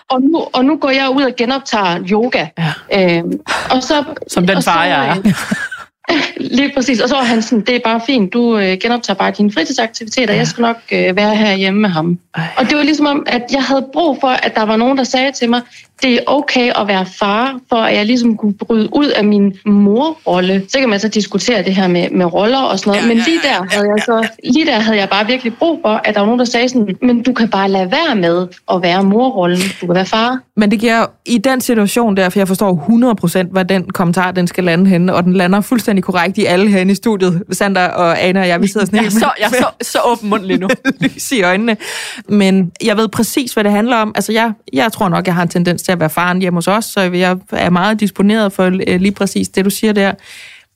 [0.09, 2.47] Og nu, og nu går jeg ud og genoptager yoga.
[2.57, 3.17] Ja.
[3.17, 3.39] Øhm,
[3.71, 5.15] og så, Som den far, jeg er.
[5.25, 5.33] øh,
[6.57, 6.99] Lige præcis.
[7.01, 10.33] Og så var han sådan, det er bare fint, du øh, genoptager bare dine fritidsaktiviteter,
[10.33, 10.37] ja.
[10.37, 12.19] jeg skal nok øh, være her hjemme med ham.
[12.35, 12.43] Ej.
[12.57, 15.03] Og det var ligesom om, at jeg havde brug for, at der var nogen, der
[15.03, 15.61] sagde til mig,
[16.01, 19.53] det er okay at være far, for at jeg ligesom kunne bryde ud af min
[19.65, 20.65] morrolle.
[20.69, 23.17] Så kan man så diskutere det her med, med roller og sådan noget, Ja, men
[23.17, 26.19] lige der, havde jeg så, lige der havde jeg bare virkelig brug for, at der
[26.19, 29.59] var nogen, der sagde sådan, men du kan bare lade være med at være morrollen,
[29.81, 30.39] du kan være far.
[30.57, 34.47] Men det giver i den situation der, for jeg forstår 100% hvad den kommentar, den
[34.47, 37.43] skal lande henne, og den lander fuldstændig korrekt i alle herinde i studiet.
[37.51, 39.49] Sander og Anna og jeg, vi sidder sådan Jeg er helt så, jeg er
[39.81, 40.67] så, så åben mund lige nu.
[41.01, 41.77] lys i øjnene.
[42.29, 44.11] Men jeg ved præcis, hvad det handler om.
[44.15, 46.67] Altså, jeg, jeg tror nok, jeg har en tendens til at være faren hjemme hos
[46.67, 50.11] os, så jeg er meget disponeret for øh, lige præcis det, du siger der.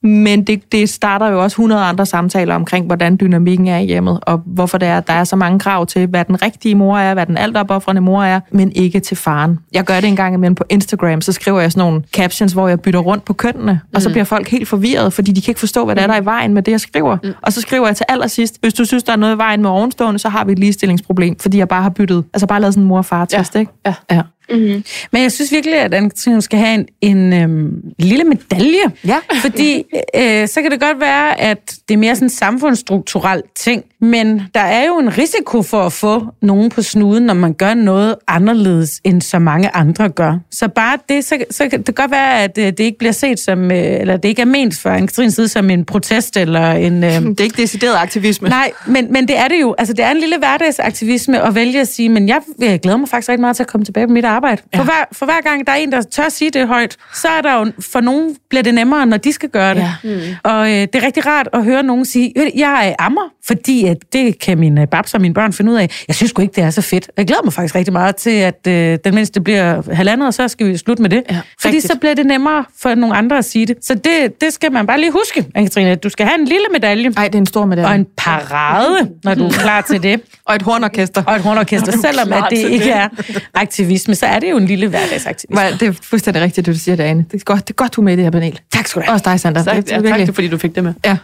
[0.04, 4.20] Men det, det starter jo også 100 andre samtaler omkring, hvordan dynamikken er i hjemmet,
[4.22, 6.98] og hvorfor det er, at der er så mange krav til, hvad den rigtige mor
[6.98, 9.60] er, hvad den altopoffrende mor er, men ikke til faren.
[9.74, 12.68] Jeg gør det en gang imellem på Instagram, så skriver jeg sådan nogle captions, hvor
[12.68, 13.90] jeg bytter rundt på kønnene, mm.
[13.96, 16.14] og så bliver folk helt forvirret, fordi de kan ikke forstå, hvad der er der
[16.14, 17.18] er i vejen med det, jeg skriver.
[17.24, 17.30] Mm.
[17.42, 19.70] Og så skriver jeg til allersidst, hvis du synes, der er noget i vejen med
[19.70, 22.84] ovenstående, så har vi et ligestillingsproblem, fordi jeg bare har byttet, altså bare lavet sådan
[22.84, 23.60] en mor-far-test, Ja.
[23.60, 23.72] ikke?
[23.86, 23.94] Ja.
[24.12, 24.22] ja.
[24.52, 24.84] Mm-hmm.
[25.12, 28.84] Men jeg synes virkelig, at Anne-Katrine skal have en, en øhm, lille medalje.
[29.08, 29.20] Ja.
[29.42, 29.84] Fordi
[30.16, 34.42] øh, så kan det godt være, at det er mere sådan en samfundsstrukturel ting, men
[34.56, 38.16] der er jo en risiko for at få nogen på snuden, når man gør noget
[38.28, 40.38] anderledes, end så mange andre gør.
[40.52, 43.40] Så bare det, så, så kan det godt være, at øh, det ikke bliver set
[43.40, 47.04] som, øh, eller det ikke er ment fra Anne-Katrines side som en protest eller en...
[47.04, 48.50] Øh, Det er ikke decideret aktivisme.
[48.50, 49.76] Nej, men, men det er det jo.
[49.78, 53.10] Altså, det er en lille hverdagsaktivisme at vælge at sige, men jeg, jeg glæder mig
[53.10, 54.62] faktisk rigtig meget til at komme tilbage på mit arbejde.
[54.74, 54.80] Ja.
[54.80, 57.28] For, hver, for hver gang der er en, der tør at sige det højt, så
[57.28, 59.82] er der jo, for nogen bliver det nemmere, når de skal gøre det.
[59.82, 59.94] Ja.
[60.04, 60.20] Mm.
[60.44, 63.30] Og øh, det er rigtig rart at høre nogen sige, "Ved du, jeg er ammer,
[63.48, 66.04] fordi at det kan mine babs og mine børn finde ud af.
[66.08, 67.12] Jeg synes sgu ikke, det er så fedt.
[67.18, 70.48] Jeg glæder mig faktisk rigtig meget til, at øh, den mindste bliver halvandet, og så
[70.48, 71.24] skal vi slutte med det.
[71.30, 71.94] Ja, fordi rigtigt.
[71.94, 73.78] så bliver det nemmere for nogle andre at sige det.
[73.82, 75.80] Så det, det skal man bare lige huske, Anne-Katrine.
[75.82, 77.10] at Du skal have en lille medalje.
[77.10, 77.90] Nej, det er en stor medalje.
[77.90, 80.22] Og en parade, når du er klar til det.
[80.46, 81.24] og et hornorkester.
[81.28, 82.96] Og et hornorkester, selvom at det ikke det?
[82.96, 83.10] er
[83.54, 85.72] aktivisme, så er det jo en lille hverdagsaktivisme.
[85.80, 87.26] Det er fuldstændig rigtigt, det du siger, Dane.
[87.32, 88.60] Det er godt, det er godt du er med i det her panel.
[88.72, 89.14] Tak skal du have.
[89.14, 89.64] Også dig, Sander.
[89.64, 90.94] Tak, Det ja, tak, fordi du fik det med.
[91.06, 91.18] Ja.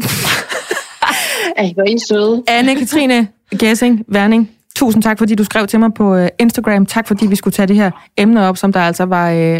[1.56, 2.42] Ej, hvor er I søde.
[2.50, 3.26] Anne-Katrine
[3.58, 6.86] Gessing, Værning, tusind tak, fordi du skrev til mig på uh, Instagram.
[6.86, 9.56] Tak, fordi vi skulle tage det her emne op, som der altså var uh,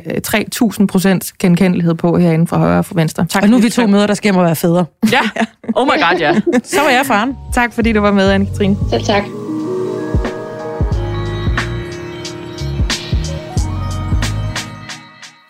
[0.78, 3.26] 3.000 procent genkendelighed på herinde fra højre og fra venstre.
[3.26, 4.84] Tak, Og nu er vi to møder, der skal og være fædre.
[5.12, 5.20] Ja,
[5.76, 6.34] oh my god, ja.
[6.64, 7.34] Så var jeg faren.
[7.54, 8.90] Tak, fordi du var med, Anne-Katrine.
[8.90, 9.22] Selv tak.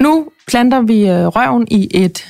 [0.01, 2.26] Nu planter vi øh, røven i et,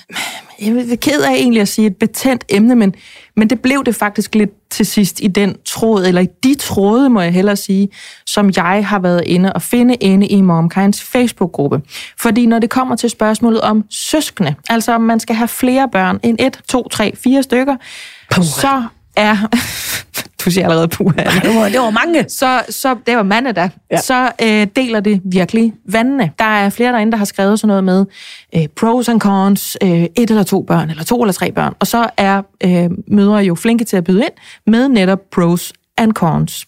[0.61, 2.95] jeg er ked af egentlig at sige et betændt emne, men,
[3.37, 7.11] men det blev det faktisk lidt til sidst i den tråd, eller i de tråde,
[7.11, 7.89] må jeg hellere sige,
[8.27, 11.83] som jeg har været inde og finde inde i MomKinds Facebook-gruppe.
[12.19, 16.21] Fordi når det kommer til spørgsmålet om søskende, altså om man skal have flere børn
[16.23, 17.77] end et, to, tre, fire stykker,
[18.43, 18.83] så
[19.17, 19.37] er...
[20.47, 21.23] du siger allerede puha.
[21.43, 22.25] Det var, det var mange.
[22.29, 23.69] så, så det var mande der, Ja.
[23.91, 24.01] ja.
[24.01, 26.31] så øh, deler det virkelig vandene.
[26.39, 28.05] Der er flere derinde, der har skrevet sådan noget med
[28.57, 31.75] øh, pros and cons, øh, et eller to børn, eller to eller tre børn.
[31.79, 34.33] Og så er øh, mødre jo flinke til at byde ind
[34.67, 36.67] med netop pros and cons.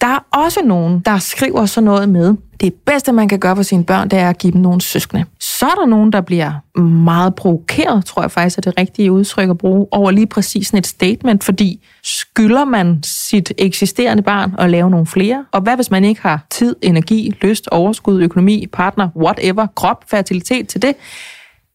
[0.00, 3.62] Der er også nogen, der skriver sådan noget med, det bedste, man kan gøre for
[3.62, 5.24] sine børn, det er at give dem nogle søskende.
[5.40, 9.50] Så er der nogen, der bliver meget provokeret, tror jeg faktisk er det rigtige udtryk
[9.50, 14.70] at bruge, over lige præcis sådan et statement, fordi skylder man sit eksisterende barn at
[14.70, 15.44] lave nogle flere?
[15.52, 20.68] Og hvad hvis man ikke har tid, energi, lyst, overskud, økonomi, partner, whatever, krop, fertilitet
[20.68, 20.94] til det?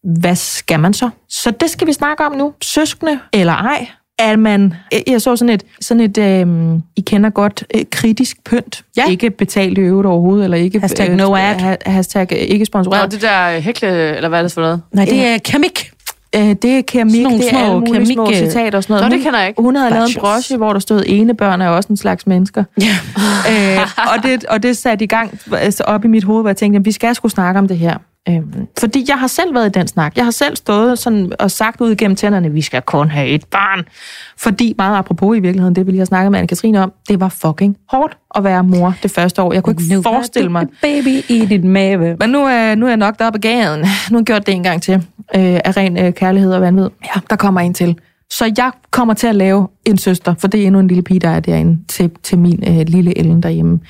[0.02, 1.10] hvad skal man så?
[1.28, 2.54] Så det skal vi snakke om nu.
[2.62, 3.88] Søskende eller ej.
[4.18, 4.74] Er man,
[5.06, 8.84] jeg så sådan et, sådan et øhm, I kender godt, øh, kritisk pynt.
[8.96, 9.06] Ja.
[9.10, 10.80] Ikke betalt i øvrigt overhovedet, eller ikke...
[10.80, 11.54] Hashtag no ad.
[11.54, 13.12] ha- hashtag øh, ikke Nå, sponsoreret.
[13.12, 14.82] det der hækle, eller hvad er det for noget?
[14.92, 15.90] Nej, det er keramik.
[16.36, 18.94] Øh, det er keramik, Sådan nogle det er små små keramik, øh, citater og sådan
[18.94, 19.10] noget.
[19.10, 19.62] Nå, det kender jeg ikke.
[19.62, 22.64] Hun havde lavet en broche, hvor der stod, ene børn er også en slags mennesker.
[22.80, 22.86] Ja.
[23.78, 26.56] øh, og, det, og det satte i gang altså op i mit hoved, hvor jeg
[26.56, 27.96] tænkte, at vi skal sgu snakke om det her.
[28.28, 30.16] Øhm, fordi jeg har selv været i den snak.
[30.16, 33.44] Jeg har selv stået sådan og sagt ud igennem tænderne, vi skal kun have et
[33.44, 33.84] barn.
[34.36, 37.76] Fordi meget apropos i virkeligheden, det ville jeg snakke med Anne-Katrine om, det var fucking
[37.90, 39.52] hårdt at være mor det første år.
[39.52, 40.66] Jeg kunne ikke forestille mig.
[40.82, 42.16] Baby i dit mave.
[42.20, 43.80] Men nu er, nu er jeg nok op ad gaden.
[43.80, 44.94] Nu har jeg gjort det en gang til.
[44.94, 46.88] Øh, af ren øh, kærlighed og vanvid.
[47.04, 47.98] Ja, der kommer en til.
[48.30, 51.20] Så jeg kommer til at lave en søster, for det er endnu en lille pige,
[51.20, 53.80] der er derinde, til, til min øh, lille Ellen derhjemme.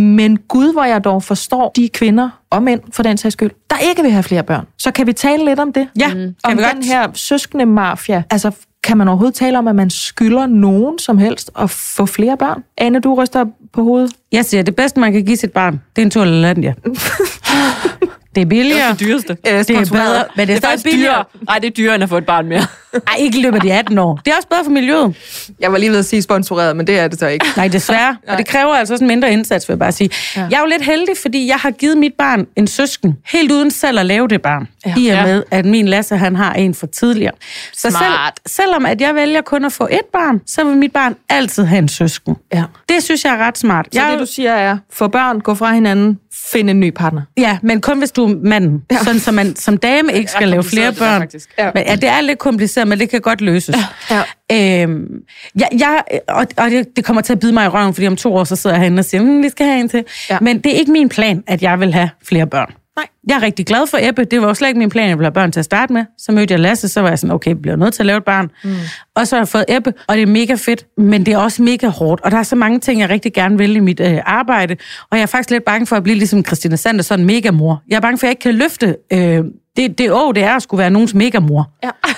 [0.00, 3.76] Men Gud, hvor jeg dog forstår de kvinder og mænd, for den sags skyld, der
[3.88, 4.66] ikke vil have flere børn.
[4.78, 5.88] Så kan vi tale lidt om det?
[5.98, 6.86] Ja, kan om vi den godt.
[6.86, 8.22] her søskende mafia.
[8.30, 8.50] Altså,
[8.84, 12.62] kan man overhovedet tale om, at man skylder nogen som helst at få flere børn?
[12.78, 14.12] Anne, du ryster på hovedet.
[14.32, 16.74] Jeg siger, det bedste, man kan give sit barn, det er en tur til Landia.
[18.34, 18.90] Det er billigere.
[18.90, 19.36] Det dyreste.
[19.46, 21.12] Øh, Det er bedre, men det er, Det er billigere.
[21.12, 21.24] dyrere.
[21.48, 22.62] Nej, det er dyrere, end at få et barn mere.
[23.08, 24.20] Ej, ikke i løbet af de 18 år.
[24.24, 25.14] Det er også bedre for miljøet.
[25.60, 27.46] Jeg var lige ved at sige sponsoreret, men det er det så ikke.
[27.56, 28.16] Nej, desværre.
[28.28, 30.10] Og det kræver altså også en mindre indsats, vil jeg bare sige.
[30.36, 30.40] Ja.
[30.50, 33.70] Jeg er jo lidt heldig, fordi jeg har givet mit barn en søsken, helt uden
[33.70, 34.68] selv at lave det barn.
[34.86, 34.94] Ja.
[34.98, 37.32] I og med, at min Lasse, han har en for tidligere.
[37.72, 38.40] Så selv, Smart.
[38.46, 41.78] selvom at jeg vælger kun at få et barn, så vil mit barn altid have
[41.78, 42.36] en søsken.
[42.54, 42.64] Ja.
[42.88, 43.86] Det synes jeg er ret smart.
[43.92, 46.18] Så jeg, det, du siger, er, få børn, gå fra hinanden,
[46.52, 47.22] find en ny partner.
[47.38, 48.82] Ja, men kun hvis du er manden.
[48.90, 48.98] Ja.
[48.98, 51.20] Sådan, så man som dame ikke skal lave flere der, børn.
[51.20, 51.50] faktisk.
[51.58, 51.70] Ja.
[51.74, 53.76] Men, ja, det er lidt kompliceret, men det kan godt løses.
[54.10, 54.82] Ja.
[54.82, 55.06] Øhm,
[55.58, 58.16] jeg, jeg, og og det, det kommer til at bide mig i røven, fordi om
[58.16, 60.04] to år, så sidder jeg herinde og siger, hm, vi skal have en til.
[60.30, 60.34] Ja.
[60.34, 60.38] Ja.
[60.40, 62.72] Men det er ikke min plan, at jeg vil have flere børn.
[62.96, 63.06] Nej.
[63.28, 64.24] Jeg er rigtig glad for Ebbe.
[64.24, 66.04] Det var jo slet ikke min plan, at jeg ville børn til at starte med.
[66.18, 68.16] Så mødte jeg Lasse, så var jeg sådan, okay, vi bliver nødt til at lave
[68.16, 68.50] et barn.
[68.64, 68.74] Mm.
[69.14, 71.62] Og så har jeg fået Ebbe, og det er mega fedt, men det er også
[71.62, 72.20] mega hårdt.
[72.20, 74.76] Og der er så mange ting, jeg rigtig gerne vil i mit øh, arbejde.
[75.10, 77.50] Og jeg er faktisk lidt bange for at blive ligesom Christina Sander, sådan en mega
[77.50, 77.82] mor.
[77.88, 79.44] Jeg er bange for, at jeg ikke kan løfte øh,
[79.76, 81.70] det, det å, det er at skulle være nogens mega mor.
[81.82, 81.90] Ja.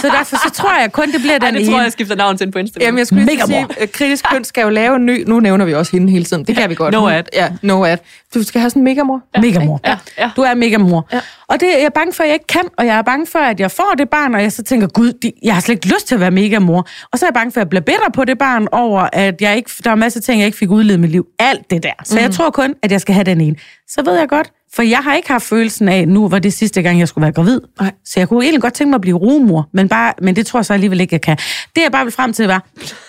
[0.00, 1.70] Så derfor så tror jeg kun, det bliver den Ej, det ene.
[1.70, 2.84] tror jeg, jeg skifter navn til på Instagram.
[2.84, 3.74] Jamen, jeg skulle lige Mega sige, mor.
[3.80, 5.24] at kritisk køn skal jo lave en ny...
[5.26, 6.44] Nu nævner vi også hende hele tiden.
[6.44, 6.92] Det kan vi godt.
[6.92, 7.22] No ad.
[7.32, 7.96] Ja, no ad.
[8.34, 9.22] Du skal have sådan en megamor.
[9.40, 9.80] Mega mor.
[9.84, 10.30] Ja, ja.
[10.36, 11.08] Du er mega mor.
[11.12, 11.20] Ja.
[11.48, 13.38] Og det er jeg bange for, at jeg ikke kan, og jeg er bange for,
[13.38, 15.94] at jeg får det barn, og jeg så tænker, gud, de, jeg har slet ikke
[15.94, 16.86] lyst til at være mega mor.
[17.12, 19.40] Og så er jeg bange for, at jeg bliver bitter på det barn over, at
[19.40, 21.26] jeg ikke, der er masser af ting, jeg ikke fik udlevet mit liv.
[21.38, 21.92] Alt det der.
[22.04, 22.20] Så mm.
[22.20, 23.56] jeg tror kun, at jeg skal have den ene.
[23.88, 26.82] Så ved jeg godt, for jeg har ikke haft følelsen af, nu var det sidste
[26.82, 27.60] gang, jeg skulle være gravid.
[27.80, 27.92] Nej.
[28.04, 30.58] Så jeg kunne egentlig godt tænke mig at blive rumor, men, bare, men det tror
[30.58, 31.36] jeg så alligevel ikke, jeg kan.
[31.76, 32.66] Det jeg bare vil frem til var,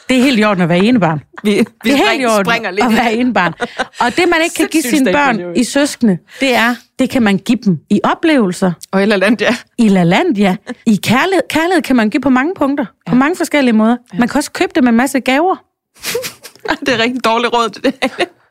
[0.09, 1.19] det er helt i orden at være enebarn.
[1.43, 3.53] Vi, vi Det er helt i orden at være enebarn.
[3.99, 7.37] Og det, man ikke kan give sine børn i søskende, det er, det kan man
[7.37, 9.55] give dem i oplevelser, Og eller andet, ja.
[9.77, 11.43] i LaLandia, i kærlighed.
[11.49, 13.11] Kærlighed kan man give på mange punkter, ja.
[13.11, 13.97] på mange forskellige måder.
[14.13, 14.19] Ja.
[14.19, 15.55] Man kan også købe det med en masse gaver.
[16.85, 17.93] Det er rigtig dårligt råd til det.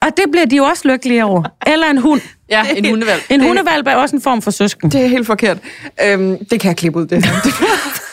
[0.02, 1.42] Og det bliver de jo også lykkelige over.
[1.66, 2.20] Eller en hund.
[2.50, 3.22] Ja, en hundevalg.
[3.30, 4.90] En hundevalp er også en form for søsken.
[4.90, 5.58] Det er helt forkert.
[6.04, 7.24] Øhm, det kan jeg klippe ud, det.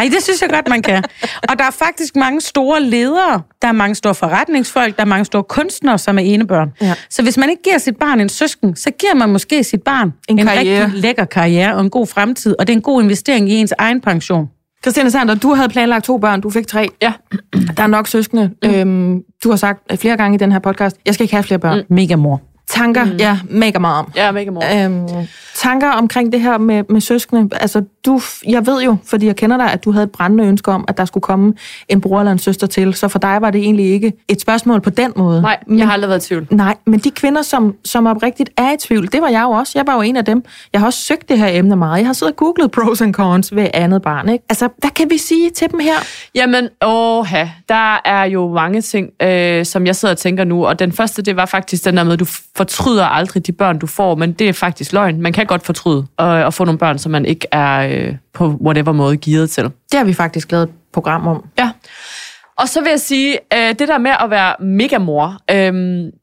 [0.00, 1.04] Ej, det synes jeg godt, man kan.
[1.48, 5.24] Og der er faktisk mange store ledere, der er mange store forretningsfolk, der er mange
[5.24, 6.72] store kunstnere, som er enebørn.
[6.80, 6.94] Ja.
[7.10, 10.12] Så hvis man ikke giver sit barn en søsken, så giver man måske sit barn
[10.28, 10.84] En en karriere.
[10.84, 13.72] rigtig lækker karriere og en god fremtid, og det er en god investering i ens
[13.78, 14.48] egen pension.
[14.82, 16.88] Christina Sander, du havde planlagt to børn, du fik tre.
[17.02, 17.12] Ja.
[17.76, 18.50] Der er nok søskende.
[18.62, 18.70] Mm.
[18.70, 21.58] Øhm, du har sagt flere gange i den her podcast, jeg skal ikke have flere
[21.58, 21.78] børn.
[21.78, 21.94] Mm.
[21.94, 22.40] Mega mor.
[22.70, 23.16] Tanker, mm.
[23.18, 24.12] ja, mega meget om.
[24.16, 24.84] Ja, mega mor.
[24.84, 27.56] Øhm, tanker omkring det her med, med søskende.
[27.56, 30.70] Altså, du, jeg ved jo, fordi jeg kender dig, at du havde et brændende ønske
[30.70, 31.54] om, at der skulle komme
[31.88, 32.94] en bror eller en søster til.
[32.94, 35.42] Så for dig var det egentlig ikke et spørgsmål på den måde.
[35.42, 36.46] Nej, jeg har aldrig været i tvivl.
[36.50, 39.72] Nej, men de kvinder, som, som oprigtigt er i tvivl, det var jeg jo også.
[39.74, 40.44] Jeg var jo en af dem.
[40.72, 41.98] Jeg har også søgt det her emne meget.
[41.98, 44.28] Jeg har siddet og googlet pros and cons ved andet barn.
[44.28, 44.44] Ikke?
[44.48, 45.94] Altså, hvad kan vi sige til dem her?
[46.34, 50.78] Jamen, åha, der er jo mange ting, øh, som jeg sidder og tænker nu, og
[50.78, 52.26] den første, det var faktisk den der med, at du
[52.60, 55.20] fortryder aldrig de børn, du får, men det er faktisk løgn.
[55.20, 58.58] Man kan godt fortryde og, og få nogle børn, som man ikke er øh, på
[58.64, 59.64] whatever måde givet til.
[59.64, 61.44] Det har vi faktisk lavet et program om.
[61.58, 61.70] Ja.
[62.56, 65.72] Og så vil jeg sige, øh, det der med at være megamor, øh,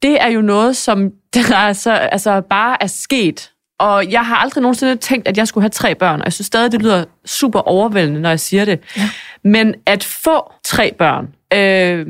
[0.02, 3.50] det er jo noget, som der er så, altså, bare er sket.
[3.78, 6.20] Og jeg har aldrig nogensinde tænkt, at jeg skulle have tre børn.
[6.20, 8.80] Og jeg synes stadig, det lyder super overvældende, når jeg siger det.
[8.96, 9.10] Ja.
[9.44, 12.06] Men at få tre børn øh,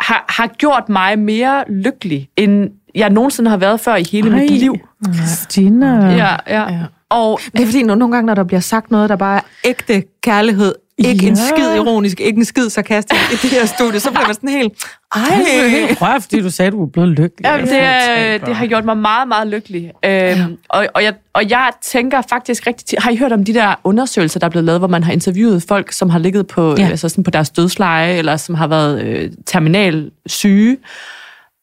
[0.00, 4.36] har, har gjort mig mere lykkelig, end jeg nogensinde har været før i hele Ej.
[4.40, 4.74] mit liv.
[5.14, 6.10] Christina.
[6.16, 6.72] Ja, ja.
[6.72, 6.78] ja.
[7.10, 10.02] Og Det er fordi, nogle gange, når der bliver sagt noget, der bare er ægte
[10.22, 11.40] kærlighed ikke en Ja.
[11.48, 14.72] skid ironisk, ikke en skid sarkastisk i det her studie, så bliver man sådan helt,
[15.16, 17.44] ej, Det er helt rørt, fordi du sagde, at du er blevet lykkelig.
[17.44, 19.92] Ja, det, er, det har gjort mig meget, meget lykkelig.
[20.04, 23.54] Øhm, og, og, jeg, og jeg tænker faktisk rigtig tit, har I hørt om de
[23.54, 26.74] der undersøgelser, der er blevet lavet, hvor man har interviewet folk, som har ligget på,
[26.78, 26.82] Ja.
[26.82, 26.88] ja.
[26.90, 30.76] altså sådan på deres dødsleje, eller som har været øh, terminal syge,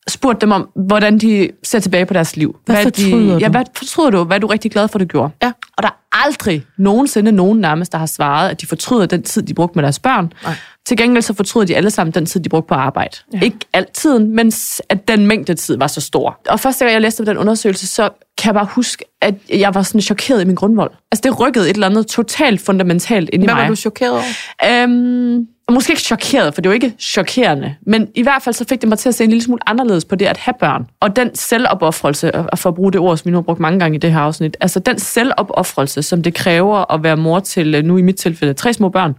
[0.07, 2.55] spurgt dem om, hvordan de ser tilbage på deres liv.
[2.65, 3.51] Hvad de, fortryder Ja, du?
[3.51, 4.23] hvad fortryder du?
[4.23, 5.31] Hvad er du rigtig glad for, du gjorde?
[5.43, 5.51] Ja.
[5.77, 9.41] Og der er aldrig nogensinde nogen nærmest, der har svaret, at de fortryder den tid,
[9.41, 10.33] de brugte med deres børn.
[10.43, 10.53] Nej.
[10.85, 13.17] Til gengæld så fortryder de alle sammen den tid, de brugte på arbejde.
[13.33, 13.39] Ja.
[13.41, 14.51] Ikke altid, men
[14.89, 16.39] at den mængde tid var så stor.
[16.49, 19.75] Og første gang, jeg læste om den undersøgelse, så kan jeg bare huske, at jeg
[19.75, 20.91] var sådan chokeret i min grundvold.
[21.11, 23.61] Altså det rykkede et eller andet totalt fundamentalt ind i hvad mig.
[23.63, 24.83] var du chokeret over?
[24.83, 28.65] Øhm, måske ikke chokeret, for det er jo ikke chokerende, men i hvert fald så
[28.69, 30.87] fik det mig til at se en lille smule anderledes på det at have børn.
[30.99, 33.79] Og den selvopoffrelse, og for at bruge det ord, som vi nu har brugt mange
[33.79, 37.75] gange i det her afsnit, altså den selvopoffrelse, som det kræver at være mor til,
[37.75, 39.15] øh, nu i mit tilfælde, tre små børn,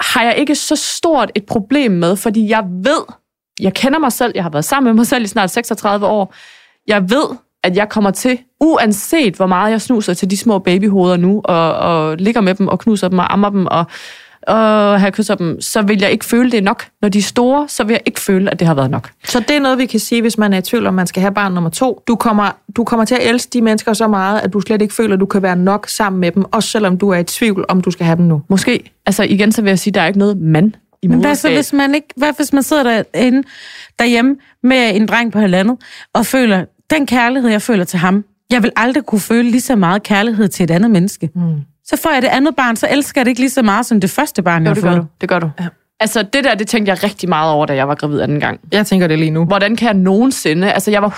[0.00, 3.04] har jeg ikke så stort et problem med, fordi jeg ved,
[3.60, 6.34] jeg kender mig selv, jeg har været sammen med mig selv i snart 36 år,
[6.86, 11.16] jeg ved, at jeg kommer til, uanset hvor meget jeg snuser til de små babyhoveder
[11.16, 13.84] nu, og, og ligger med dem, og knuser dem, og ammer dem, og,
[14.42, 16.86] og har kysser dem, så vil jeg ikke føle det er nok.
[17.02, 19.10] Når de er store, så vil jeg ikke føle, at det har været nok.
[19.24, 21.20] Så det er noget, vi kan sige, hvis man er i tvivl om, man skal
[21.20, 22.02] have barn nummer to.
[22.08, 24.94] Du kommer, du kommer til at elske de mennesker så meget, at du slet ikke
[24.94, 27.64] føler, at du kan være nok sammen med dem, også selvom du er i tvivl,
[27.68, 28.42] om du skal have dem nu.
[28.48, 30.72] Måske, altså igen, så vil jeg sige, at der er ikke noget mand
[31.02, 33.42] i Men hvad så, hvis man ikke, hvad hvis man sidder derinde,
[33.98, 35.76] derhjemme med en dreng på halvandet,
[36.14, 39.76] og føler, den kærlighed, jeg føler til ham, jeg vil aldrig kunne føle lige så
[39.76, 41.30] meget kærlighed til et andet menneske.
[41.34, 41.60] Mm.
[41.90, 44.00] Så får jeg det andet barn, så elsker jeg det ikke lige så meget som
[44.00, 45.02] det første barn, jeg Jo, har det gør fået.
[45.02, 45.06] du.
[45.20, 45.50] Det gør du.
[45.60, 45.66] Ja.
[46.00, 48.60] Altså, det der, det tænkte jeg rigtig meget over, da jeg var gravid anden gang.
[48.72, 49.44] Jeg tænker det lige nu.
[49.44, 50.72] Hvordan kan jeg nogensinde...
[50.72, 51.08] Altså, jeg var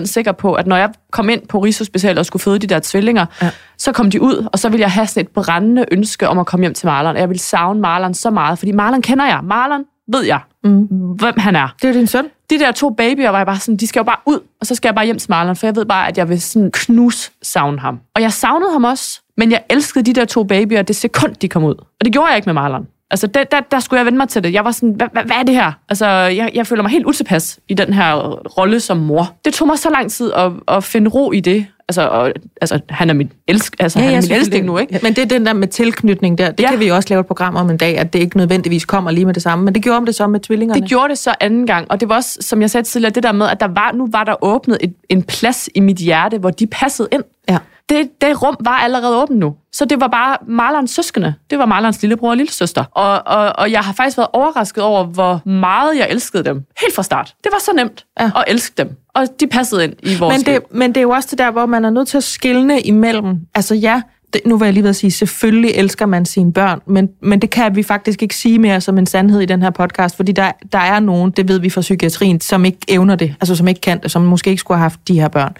[0.00, 2.80] 100% sikker på, at når jeg kom ind på Rigshospitalet og skulle føde de der
[2.82, 3.50] tvillinger, ja.
[3.78, 6.46] så kom de ud, og så ville jeg have sådan et brændende ønske om at
[6.46, 7.14] komme hjem til Marlon.
[7.14, 9.40] Og jeg ville savne Marlon så meget, fordi Marlon kender jeg.
[9.44, 10.86] Marlon ved jeg, mm.
[10.90, 11.74] hvem han er.
[11.82, 12.24] Det er din søn.
[12.50, 14.74] De der to babyer var jeg bare sådan, de skal jo bare ud, og så
[14.74, 17.32] skal jeg bare hjem til Marlon, for jeg ved bare, at jeg vil sådan knus
[17.42, 18.00] savne ham.
[18.14, 21.48] Og jeg savnede ham også, men jeg elskede de der to babyer det sekund, de
[21.48, 21.74] kom ud.
[21.74, 22.86] Og det gjorde jeg ikke med Marlon.
[23.10, 24.52] Altså, der, der, der skulle jeg vende mig til det.
[24.52, 25.72] Jeg var sådan, hvad, hvad, er det her?
[25.88, 28.14] Altså, jeg, jeg føler mig helt utilpas i den her
[28.58, 29.32] rolle som mor.
[29.44, 31.66] Det tog mig så lang tid at, at finde ro i det.
[31.88, 35.00] Altså, og, altså han er min elsk, altså, Ja, han er min elsking nu, ikke?
[35.02, 36.50] Men det er den der med tilknytning der.
[36.50, 36.70] Det Ja.
[36.70, 39.24] kan vi også lave et program om en dag, at det ikke nødvendigvis kommer lige
[39.24, 39.64] med det samme.
[39.64, 40.80] Men det gjorde om det så med tvillingerne.
[40.80, 43.22] Det gjorde det så anden gang, og det var også, som jeg sagde tidligere, det
[43.22, 46.38] der med, at der var, nu var der åbnet et, en plads i mit hjerte,
[46.38, 47.22] hvor de passede ind.
[47.48, 47.58] Ja.
[47.88, 49.54] Det, det rum var allerede åbent nu.
[49.72, 51.34] Så det var bare Marlons søskende.
[51.50, 52.84] Det var Marlons lillebror og lillesøster.
[52.92, 56.64] Og, og, og jeg har faktisk været overrasket over, hvor meget jeg elskede dem.
[56.80, 57.34] Helt fra start.
[57.44, 58.24] Det var så nemt Ja.
[58.36, 58.96] at elske dem.
[59.14, 60.60] Og de passede ind i vores Men det, liv.
[60.70, 63.36] men det er jo også det der, hvor man er nødt til at skille imellem.
[63.54, 66.80] Altså ja, det, nu vil jeg lige ved at sige, selvfølgelig elsker man sine børn,
[66.86, 69.70] men, men det kan vi faktisk ikke sige mere som en sandhed i den her
[69.70, 73.34] podcast, fordi der, der er nogen, det ved vi fra psykiatrien, som ikke evner det,
[73.40, 75.56] altså som ikke kan det, som måske ikke skulle have haft de her børn.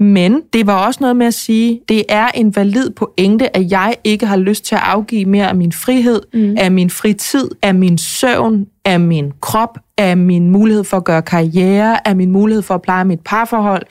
[0.00, 3.94] Men det var også noget med at sige, det er en valid pointe, at jeg
[4.04, 6.54] ikke har lyst til at afgive mere af min frihed, mm.
[6.58, 11.22] af min fritid, af min søvn, af min krop, af min mulighed for at gøre
[11.22, 13.82] karriere, af min mulighed for at pleje mit parforhold,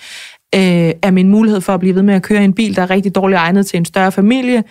[0.56, 2.90] øh, af min mulighed for at blive ved med at køre en bil, der er
[2.90, 4.64] rigtig dårligt egnet til en større familie,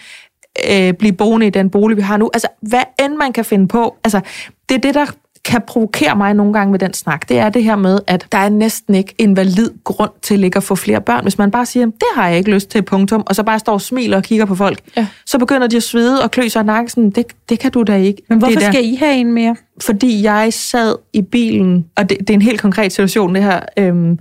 [0.70, 2.30] øh, blive boende i den bolig, vi har nu.
[2.34, 3.96] Altså, hvad end man kan finde på.
[4.04, 4.20] Altså,
[4.68, 5.06] det er det, der
[5.48, 8.38] kan provokere mig nogle gange med den snak, det er det her med, at der
[8.38, 11.22] er næsten ikke en valid grund til ikke at få flere børn.
[11.22, 13.72] Hvis man bare siger, det har jeg ikke lyst til, punktum, og så bare står
[13.72, 15.06] og smiler og kigger på folk, Ja.
[15.26, 17.96] så begynder de at svede og klø sig nakken, sådan, det, det kan du da
[17.96, 18.22] ikke.
[18.28, 19.56] Men hvorfor det der skal I have en mere?
[19.82, 23.60] fordi jeg sad i bilen, og det, det er en helt konkret situation det her,
[23.76, 24.18] øhm,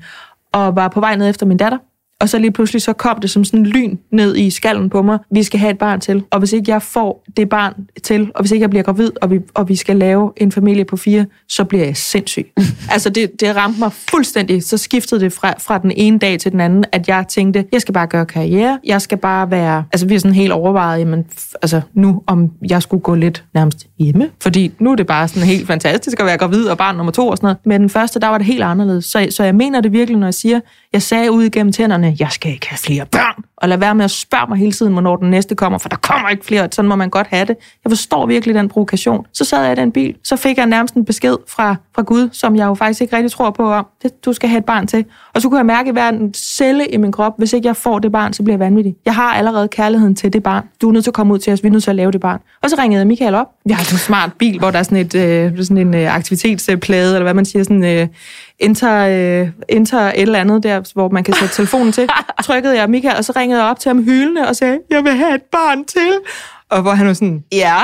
[0.51, 1.77] og var på vej ned efter min datter,
[2.21, 5.01] og så lige pludselig så kom det som sådan en lyn ned i skallen på
[5.01, 5.19] mig.
[5.31, 8.41] Vi skal have et barn til, og hvis ikke jeg får det barn til, og
[8.41, 11.25] hvis ikke jeg bliver gravid, og vi, og vi skal lave en familie på fire,
[11.49, 12.47] så bliver jeg sindssyg.
[12.93, 14.63] altså det, det ramte mig fuldstændig.
[14.63, 17.81] Så skiftede det fra, fra den ene dag til den anden, at jeg tænkte, jeg
[17.81, 21.25] skal bare gøre karriere, jeg skal bare være, altså vi er sådan helt overvejet, jamen,
[21.61, 25.43] altså nu om jeg skulle gå lidt nærmest hjemme, fordi nu er det bare sådan
[25.43, 27.57] helt fantastisk at være gravid og barn nummer to og sådan noget.
[27.65, 29.05] Men den første, der var det helt anderledes.
[29.05, 30.59] Så, så jeg mener det virkelig, når jeg siger,
[30.93, 33.43] jeg sagde ud igennem tænderne, jeg skal ikke have flere børn.
[33.57, 35.95] Og lad være med at spørge mig hele tiden, hvornår den næste kommer, for der
[35.95, 36.67] kommer ikke flere.
[36.71, 37.55] Sådan må man godt have det.
[37.83, 39.25] Jeg forstår virkelig den provokation.
[39.33, 40.15] Så sad jeg i den bil.
[40.23, 43.31] Så fik jeg nærmest en besked fra, fra Gud, som jeg jo faktisk ikke rigtig
[43.31, 43.87] tror på om.
[44.03, 45.05] Det, du skal have et barn til.
[45.33, 47.99] Og så kunne jeg mærke hver en celle i min krop, hvis ikke jeg får
[47.99, 48.95] det barn, så bliver jeg vanvittig.
[49.05, 50.63] Jeg har allerede kærligheden til det barn.
[50.81, 51.63] Du er nødt til at komme ud til os.
[51.63, 52.39] Vi er nødt til at lave det barn.
[52.63, 53.47] Og så ringede jeg Michael op.
[53.65, 56.15] Vi har sådan en smart bil, hvor der er sådan, et, øh, sådan en øh,
[56.15, 58.07] aktivitetsplade, eller hvad man siger, sådan øh,
[58.59, 58.93] enter,
[59.41, 62.09] øh, enter et eller andet der, hvor man kan sætte telefonen til.
[62.43, 65.11] Trykkede jeg Michael, og så ringede jeg op til ham hyldende og sagde, jeg vil
[65.13, 66.11] have et barn til.
[66.71, 67.75] Og hvor han var sådan, ja,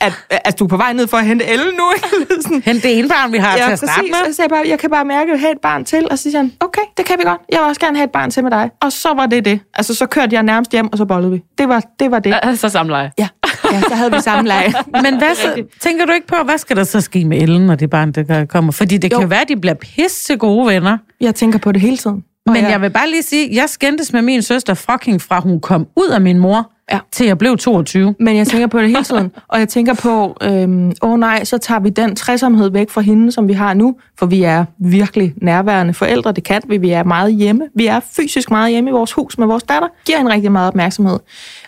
[0.00, 1.84] at, at du er på vej ned for at hente Ellen nu,
[2.42, 4.10] sådan, Hent det ene barn, vi har til Ja, at starte præcis.
[4.10, 4.20] med.
[4.20, 6.06] Og så sagde jeg bare, jeg kan bare mærke, at jeg have et barn til.
[6.10, 7.40] Og så siger han, okay, det kan vi godt.
[7.52, 8.70] Jeg vil også gerne have et barn til med dig.
[8.82, 9.60] Og så var det det.
[9.74, 11.42] Altså, så kørte jeg nærmest hjem, og så bollede vi.
[11.58, 12.10] Det var det.
[12.10, 12.38] Var det.
[12.42, 13.12] Altså samleje.
[13.18, 13.28] Ja.
[13.72, 14.72] Ja, så havde vi samme leg.
[15.02, 17.74] Men hvad så, tænker du ikke på, hvad skal der så ske med Ellen, når
[17.74, 18.72] det barn der kommer?
[18.72, 19.18] Fordi det Jo.
[19.18, 20.98] kan være, at de bliver pisse gode venner.
[21.20, 22.24] Jeg tænker på det hele tiden.
[22.46, 25.86] Men jeg vil bare lige sige, jeg skændtes med min søster fucking fra hun kom
[25.96, 26.98] ud af min mor, Ja.
[27.12, 28.14] til jeg blev 22.
[28.20, 29.32] Men jeg tænker på det hele tiden.
[29.48, 33.32] Og jeg tænker på, øhm, åh nej, så tager vi den træsomhed væk fra hende,
[33.32, 33.96] som vi har nu.
[34.18, 36.32] For vi er virkelig nærværende forældre.
[36.32, 36.76] Det kan vi.
[36.76, 37.68] Vi er meget hjemme.
[37.74, 39.88] Vi er fysisk meget hjemme i vores hus med vores datter.
[40.04, 41.18] Giver en rigtig meget opmærksomhed.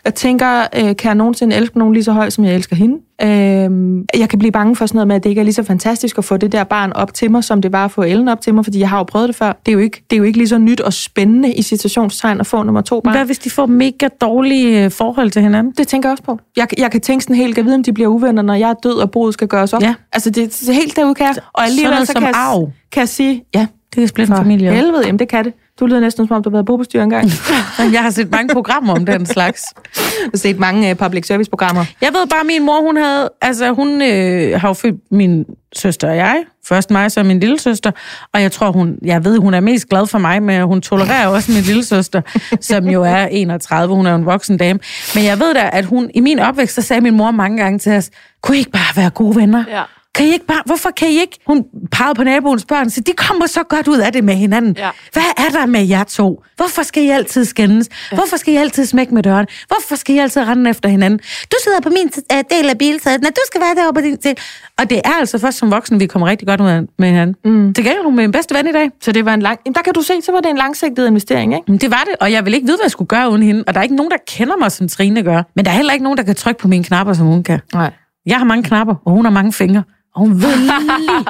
[0.05, 2.99] Jeg tænker, øh, kan jeg nogensinde elske nogen lige så højt, som jeg elsker hende?
[3.23, 5.63] Øhm, jeg kan blive bange for sådan noget med, at det ikke er lige så
[5.63, 8.29] fantastisk at få det der barn op til mig, som det var at få Ellen
[8.29, 9.53] op til mig, fordi jeg har jo prøvet det før.
[9.67, 12.41] Det er jo ikke, det er jo ikke lige så nyt og spændende i situationstegn
[12.41, 13.15] at få nummer to barn.
[13.15, 15.73] Hvad hvis de får mega dårlige øh, forhold til hinanden?
[15.79, 16.39] Det tænker jeg også på.
[16.57, 18.75] Jeg, jeg kan tænke sådan helt, jeg ved, om de bliver uvenner, når jeg er
[18.75, 19.83] død, og boet skal gøres op.
[19.83, 19.95] Ja.
[20.13, 21.35] Altså, det, er helt derude, kan jeg.
[21.53, 24.73] Og alligevel så kan, jeg, kan jeg sige, ja, Det kan splitte en familie.
[24.73, 25.53] helvede, jamen det kan det.
[25.81, 27.31] Du lyder næsten som om, du har været bobestyr engang.
[27.95, 29.63] Jeg har set mange programmer om den slags.
[29.97, 31.85] Jeg har set mange uh, public service programmer.
[32.01, 35.45] Jeg ved bare, at min mor, hun havde, altså hun øh, har jo født min
[35.77, 36.45] søster og jeg.
[36.69, 37.91] Først mig, så min lille søster.
[38.33, 41.27] Og jeg tror, hun, jeg ved, hun er mest glad for mig, men hun tolererer
[41.27, 42.23] også min lille søster,
[42.61, 43.95] som jo er 31.
[43.95, 44.81] Hun er jo en voksen dame.
[45.15, 47.79] Men jeg ved da, at hun, i min opvækst, så sagde min mor mange gange
[47.79, 48.11] til os,
[48.43, 49.65] kunne I ikke bare være gode venner?
[49.69, 49.83] Ja.
[50.15, 51.39] Kan I ikke bare, hvorfor kan I ikke?
[51.47, 54.77] Hun pegede på naboens børn, så de kommer så godt ud af det med hinanden.
[54.79, 54.91] Ja.
[55.13, 56.43] Hvad er der med jer to?
[56.57, 57.89] Hvorfor skal I altid skændes?
[58.13, 58.17] Ja.
[58.17, 59.47] Hvorfor skal I altid smække med døren?
[59.67, 61.19] Hvorfor skal I altid rende efter hinanden?
[61.53, 64.17] Du sidder på min uh, del af bilsædet, når du skal være derovre på din
[64.17, 64.37] del.
[64.79, 67.37] Og det er altså først som voksne, vi kommer rigtig godt ud af med hinanden.
[67.45, 67.75] Mm.
[67.75, 68.91] Det gælder hun med min bedste ven i dag.
[69.01, 69.59] Så det var en lang...
[69.67, 71.65] Jamen, der kan du se, så var det en langsigtet investering, ikke?
[71.71, 73.65] Men det var det, og jeg vil ikke vide, hvad jeg skulle gøre uden hende.
[73.67, 75.43] Og der er ikke nogen, der kender mig, som Trine gør.
[75.57, 77.61] Men der er heller ikke nogen, der kan trykke på mine knapper, som hun kan.
[77.75, 77.91] Nej.
[78.27, 79.83] Jeg har mange knapper, og hun har mange fingre.
[80.19, 81.25] Og hun ved lige,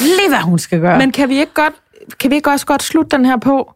[0.00, 0.98] lige hvad hun skal gøre.
[0.98, 1.72] Men kan vi ikke godt,
[2.20, 3.72] kan vi ikke også godt slutte den her på?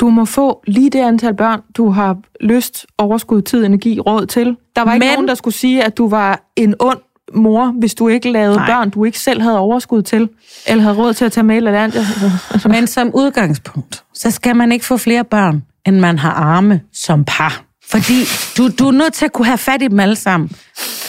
[0.00, 4.56] Du må få lige det antal børn, du har lyst, overskud, tid, energi, råd til.
[4.76, 6.98] Der var ikke Men- nogen, der skulle sige, at du var en ond
[7.34, 8.66] mor, hvis du ikke lavede Nej.
[8.66, 10.28] Børn, du ikke selv havde overskud til,
[10.66, 12.06] eller havde råd til at tage med eller andet.
[12.50, 16.80] Altså, Men som udgangspunkt, så skal man ikke få flere børn, end man har arme
[16.92, 17.62] som par.
[17.90, 18.24] Fordi
[18.56, 20.50] du, du er nødt til at kunne have fat i dem alle sammen.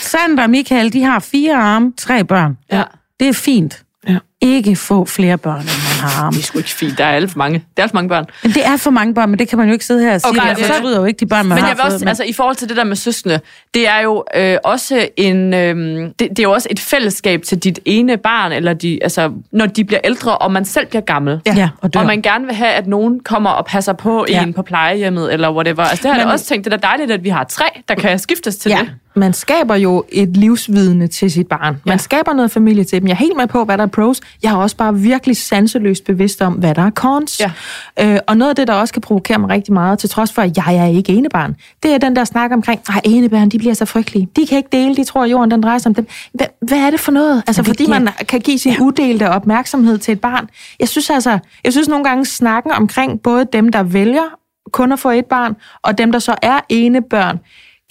[0.02, 2.58] Sandra og Michael, de har fire arme, tre børn.
[2.72, 2.84] Ja.
[3.20, 3.84] Det er fint.
[4.08, 4.18] Ja.
[4.42, 6.32] Ikke få flere børn, end man har arme.
[6.36, 6.98] Det er sgu ikke fint.
[6.98, 7.64] Der er alt for mange.
[7.78, 8.26] Der er alt for mange børn.
[8.44, 10.22] Men det er for mange børn, men det kan man jo ikke sidde her og
[10.22, 10.30] sige.
[10.30, 10.74] Okay, det det det.
[10.76, 12.56] fortryder jo ikke de børn, man Men har jeg vil fået, også, altså i forhold
[12.56, 13.40] til det der med søskende,
[13.74, 17.58] det er jo øh, også en, øh, det, det er jo også et fællesskab til
[17.58, 21.40] dit ene barn, eller de, altså, når de bliver ældre, og man selv bliver gammel.
[21.46, 22.00] Ja, ja og dør.
[22.00, 24.44] Og man gerne vil have, at nogen kommer og passer på Ja.
[24.44, 25.84] en på plejehjemmet, eller whatever.
[25.84, 27.96] Altså, det har jeg Men- også tænkt, det er dejligt, at vi har tre, der
[27.96, 28.78] kan skiftes til Ja.
[28.80, 28.92] det.
[29.18, 31.78] man skaber jo et livsvidne til sit barn.
[31.86, 31.98] Man Ja.
[31.98, 33.08] skaber noget familie til dem.
[33.08, 34.22] Jeg er helt med på, hvad der er pros.
[34.44, 37.40] Jeg er også bare virkelig sanseløst bevidst om, hvad der er cons.
[37.40, 37.52] Ja.
[38.00, 40.42] Øh, og noget af det, der også kan provokere mig rigtig meget, til trods for,
[40.42, 43.74] at jeg er ikke enebarn, det er den der snak omkring, at enebørn, de bliver
[43.74, 44.30] så frygtelige.
[44.36, 46.08] De kan ikke dele, de tror, at jorden den drejer sig om dem.
[46.34, 47.44] Hvad, hvad er det for noget?
[47.48, 50.50] Altså, det fordi man kan give sin udelte opmærksomhed til et barn.
[50.80, 54.38] Jeg synes altså, jeg synes nogle gange snakken omkring både dem, der vælger
[54.72, 57.40] kun at få et barn, og dem, der så er enebørn,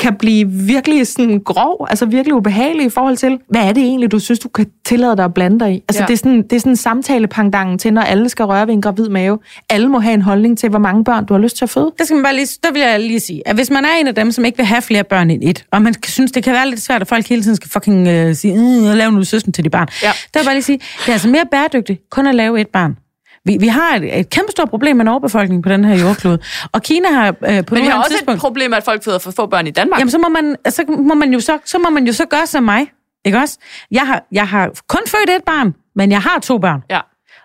[0.04, 4.12] kan blive virkelig sådan grov, altså virkelig ubehagelig i forhold til, hvad er det egentlig,
[4.12, 5.82] du synes, du kan tillade dig at blande dig i?
[5.88, 6.06] Altså Ja.
[6.06, 8.82] det er sådan, det er sådan en samtalepandangen til, når alle skal røre ved en
[8.82, 9.38] gravid mave.
[9.70, 11.92] Alle må have en holdning til, hvor mange børn du har lyst til at føde.
[11.98, 14.06] Der, skal man bare lige, der vil jeg lige sige, at hvis man er en
[14.06, 16.52] af dem, som ikke vil have flere børn end et, og man synes, det kan
[16.52, 19.52] være lidt svært, at folk hele tiden skal fucking uh, sige, mm, lav nu søsken
[19.52, 19.88] til de barn.
[20.02, 20.06] Ja.
[20.06, 22.68] Der vil jeg bare lige sige, det er altså mere bæredygtigt kun at lave et
[22.68, 22.96] barn.
[23.44, 26.38] Vi, vi har et, et kæmpe stort problem med en overbefolkning på den her jordklode.
[26.72, 28.36] Og Kina har øh, på Men vi har også tidspunkt...
[28.36, 29.98] et problem med, at folk føder for få børn i Danmark.
[30.00, 32.46] Jamen, så må, man, så, må man jo så, så må man jo så gøre
[32.46, 32.86] som mig.
[33.24, 33.58] Ikke også?
[33.90, 36.80] Jeg har, jeg har kun født et barn, men jeg har to børn.
[36.90, 37.00] Ja.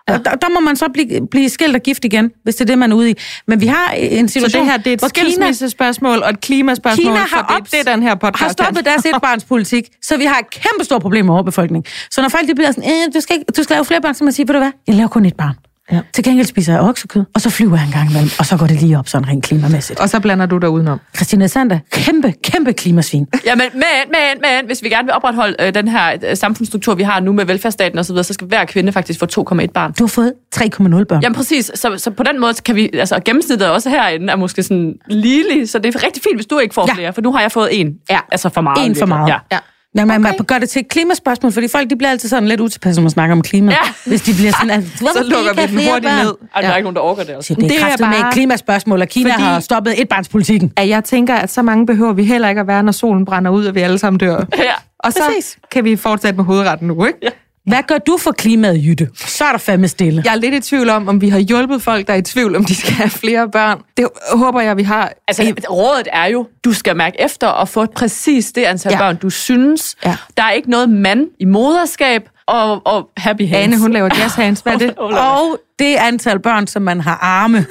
[0.08, 2.66] Og der, der må man så blive, blive skilt og gift igen, hvis det er
[2.66, 3.14] det, man er ude i.
[3.46, 6.30] Men vi har en Så situation, det her, det er et hvor Kina, skilsmissespørgsmål og
[6.30, 9.06] et klimaspørgsmål, Kina for har, det, er ops- det, den her podcast har stoppet deres
[9.06, 11.84] etbarnspolitik, så vi har et kæmpe stort problem med overbefolkning.
[12.10, 14.14] Så når folk de bliver sådan, øh, du, skal ikke, du skal lave flere børn,
[14.14, 15.54] så må man sige, ved du hvad, jeg laver kun et barn.
[15.92, 16.00] Ja.
[16.14, 18.66] Til gengæld spiser jeg oksekød, og så flyver jeg en gang imellem, og så går
[18.66, 20.00] det lige op sådan rent klimamæssigt.
[20.00, 21.00] Og så blander du dig udenom.
[21.16, 23.26] Christina Sander, kæmpe, kæmpe klimasvin.
[23.46, 26.94] Ja, men, men, men, men hvis vi gerne vil opretholde øh, den her øh, samfundsstruktur,
[26.94, 29.66] vi har nu med velfærdsstaten osv., så, videre, så skal hver kvinde faktisk få 2,1
[29.74, 29.92] barn.
[29.98, 31.22] Du har fået 3,0 børn.
[31.22, 34.62] Jamen præcis, så, så på den måde kan vi, altså gennemsnittet også herinde er måske
[34.62, 36.94] sådan ligelig, så det er rigtig fint, hvis du ikke får Ja.
[36.94, 37.94] flere, for nu har jeg fået en.
[38.10, 38.18] Ja.
[38.32, 38.86] Altså for meget.
[38.86, 39.28] En for meget.
[39.28, 39.36] Ja.
[39.52, 39.58] Ja.
[39.96, 40.44] Ja, man okay.
[40.46, 43.10] gør det til et klimaspørgsmål, fordi folk de bliver altid sådan lidt utilpasset, når man
[43.10, 43.72] snakker om klima.
[43.72, 43.78] Ja.
[44.06, 46.24] Hvis de bliver sådan, altså, hvorfor Så lukker vi flere hurtigt børn?
[46.26, 46.34] ned.
[46.54, 47.32] Ej, der er ikke nogen, der orker det.
[47.32, 47.48] Altså.
[47.48, 50.00] Så det er, Det er kraftigt med bare- et klimaspørgsmål, og Kina Fordi- har stoppet
[50.02, 50.72] etbarnspolitikken.
[50.76, 53.50] At jeg tænker, at så mange behøver vi heller ikke at være, når solen brænder
[53.50, 54.36] ud, og vi alle sammen dør.
[54.58, 54.72] Ja.
[54.98, 55.58] Og så Præcis.
[55.72, 57.18] kan vi fortsætte med hovedretten nu, ikke?
[57.22, 57.28] Ja.
[57.70, 59.08] Hvad gør du for klimaet, Jytte?
[59.14, 60.22] Så er der fandme stille.
[60.24, 62.56] Jeg er lidt i tvivl om, om vi har hjulpet folk, der er i tvivl,
[62.56, 63.80] om de skal have flere børn.
[63.96, 65.12] Det håber jeg, vi har.
[65.28, 68.98] Altså, rådet er jo, du skal mærke efter og få præcis det antal Ja.
[68.98, 69.96] børn, du synes.
[70.04, 70.16] Ja.
[70.36, 73.64] Der er ikke noget mand i moderskab og, og happy hands.
[73.64, 74.60] Anne, hun laver jazz hands.
[74.60, 74.94] Hvad er det?
[75.32, 77.66] Og det antal børn, som man har arme,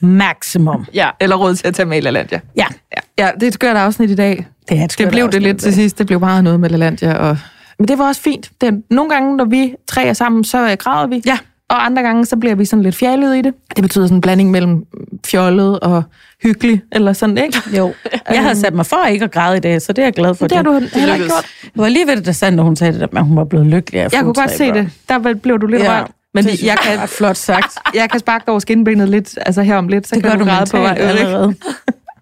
[0.00, 0.86] maximum.
[0.94, 1.10] Ja.
[1.20, 2.40] Eller råd til at tage med i LaLandia.
[2.56, 2.66] Ja,
[2.96, 4.46] Ja, ja det er et skørt afsnit i dag.
[4.68, 5.98] det er et Det blev det lidt til sidst.
[5.98, 7.14] Det blev meget noget med LaLandia.
[7.14, 7.38] Og...
[7.78, 8.50] Men det var også fint.
[8.60, 11.22] Det, nogle gange, når vi tre er sammen, så øh, græder vi.
[11.26, 11.38] Ja.
[11.68, 13.54] Og andre gange, så bliver vi sådan lidt fjallede i det.
[13.76, 14.84] Det betyder sådan en blanding mellem
[15.26, 16.02] fjollet og
[16.42, 17.58] hyggelig, eller sådan, ikke?
[17.76, 17.94] Jo,
[18.30, 20.34] jeg havde sat mig for ikke at græde i dag, så det er jeg glad
[20.34, 20.46] for.
[20.46, 21.46] Det har du heller ikke gjort.
[21.62, 23.66] Det var lige ved det, da Sandra, hun sagde det, der, at hun var blevet
[23.66, 24.90] lykkelig af Jeg kunne godt se det.
[25.08, 26.10] Der blev du lidt Ja, rørt.
[26.34, 27.78] Men det jeg kan, er flot sagt.
[27.94, 30.38] jeg kan sparke dig over skinbenet lidt, altså her om lidt, så Det kan gør
[30.38, 31.54] du græde på vej ud, ikke?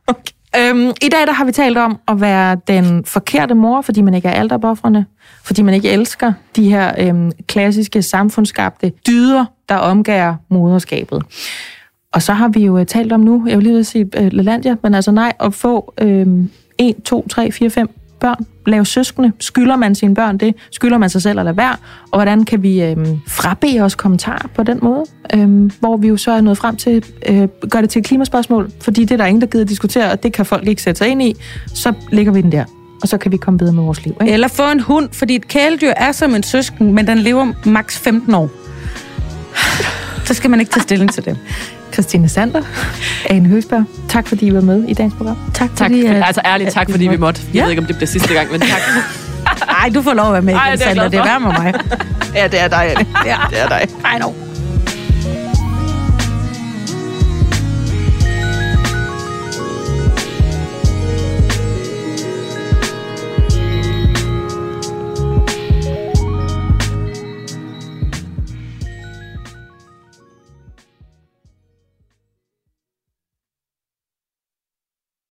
[0.59, 4.15] Øhm, I dag der har vi talt om at være den forkerte mor, fordi man
[4.15, 5.07] ikke er alderboffrene,
[5.45, 11.23] fordi man ikke elsker de her øhm, klassiske samfundsskabte dyder, der omgærer moderskabet.
[12.13, 14.33] Og så har vi jo øh, talt om nu, jeg vil lige vil sige øh,
[14.33, 17.91] Lalandia, men altså nej, at få øhm, 1, 2, 3, 4, 5
[18.25, 21.77] børn, lave søskende, skylder man sine børn det, skylder man sig selv at lade være,
[22.11, 22.97] og hvordan kan vi øh,
[23.29, 25.05] frabede os kommentarer på den måde,
[25.35, 28.71] Øh, hvor vi jo så er nået frem til, øh, gør det til et klimaspørgsmål,
[28.81, 31.09] fordi det er der ingen, der gider diskutere, og det kan folk ikke sætte sig
[31.09, 32.65] ind i, så ligger vi den der,
[33.03, 34.17] og så kan vi komme videre med vores liv.
[34.21, 34.33] Ikke?
[34.33, 37.99] Eller få en hund, fordi et kæledyr er som en søsken, men den lever maks
[37.99, 38.51] 15 år.
[40.27, 41.39] Så skal man ikke tage stilling til det.
[41.95, 42.63] Christine Sander,
[43.31, 45.37] Ane Høsberg, tak fordi I var med i dagens program.
[45.55, 45.79] Tak, Tak.
[45.79, 47.41] fordi, at- altså ærligt, tak at fordi vi måtte.
[47.47, 47.63] Jeg Ja.
[47.63, 48.71] ved ikke, om det bliver sidste gang, men tak.
[49.83, 51.41] Ej, du får lov at være med Ej, igen, det er glad Det er værd
[51.41, 51.75] med mig.
[52.35, 53.07] Ja, det er dig, Anne.
[53.27, 53.37] Ja.
[53.51, 53.89] Det er dig.
[54.05, 54.31] Ej, no.